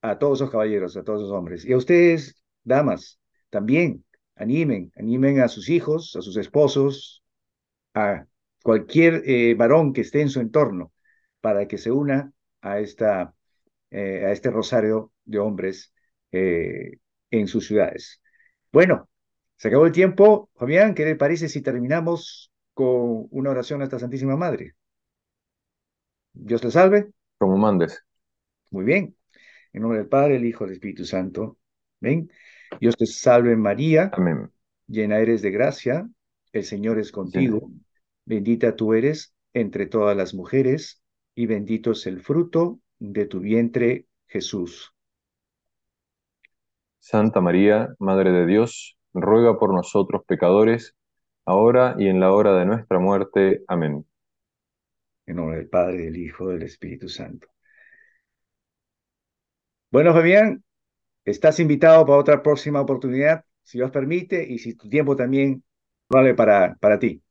[0.01, 1.65] a todos esos caballeros, a todos esos hombres.
[1.65, 3.19] Y a ustedes, damas,
[3.49, 4.05] también
[4.35, 7.23] animen, animen a sus hijos, a sus esposos,
[7.93, 8.25] a
[8.63, 10.93] cualquier eh, varón que esté en su entorno
[11.41, 13.33] para que se una a, esta,
[13.91, 15.93] eh, a este rosario de hombres
[16.31, 16.97] eh,
[17.31, 18.21] en sus ciudades.
[18.71, 19.09] Bueno,
[19.57, 20.49] se acabó el tiempo.
[20.55, 22.48] Fabián, ¿qué le parece si terminamos
[22.79, 24.75] con una oración a esta Santísima Madre?
[26.31, 27.11] Dios te salve.
[27.37, 28.01] Como mandes.
[28.71, 29.17] Muy bien.
[29.73, 31.57] En nombre del Padre, el Hijo, del Espíritu Santo.
[31.99, 32.31] Ven.
[32.79, 34.49] Dios te salve María, Amén.
[34.87, 36.09] llena eres de gracia,
[36.53, 37.69] el Señor es contigo,
[38.23, 41.01] bendita tú eres entre todas las mujeres,
[41.35, 44.93] y bendito es el fruto de tu vientre, Jesús.
[46.99, 50.95] Santa María, Madre de Dios, ruega por nosotros pecadores,
[51.49, 53.63] ahora y en la hora de nuestra muerte.
[53.67, 54.05] Amén.
[55.25, 57.47] En nombre del Padre, del Hijo, del Espíritu Santo.
[59.91, 60.63] Bueno, Fabián,
[61.25, 65.63] estás invitado para otra próxima oportunidad, si Dios permite, y si tu tiempo también
[66.09, 67.23] vale para, para ti.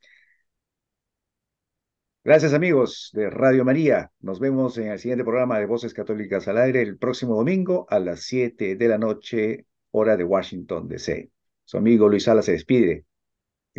[2.25, 4.11] Gracias amigos de Radio María.
[4.21, 8.01] Nos vemos en el siguiente programa de Voces Católicas al Aire el próximo domingo a
[8.01, 11.31] las 7 de la noche, hora de Washington, D.C.
[11.65, 13.08] Su amigo Luis Sala se despide.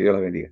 [0.00, 0.50] Que Dios los bendiga.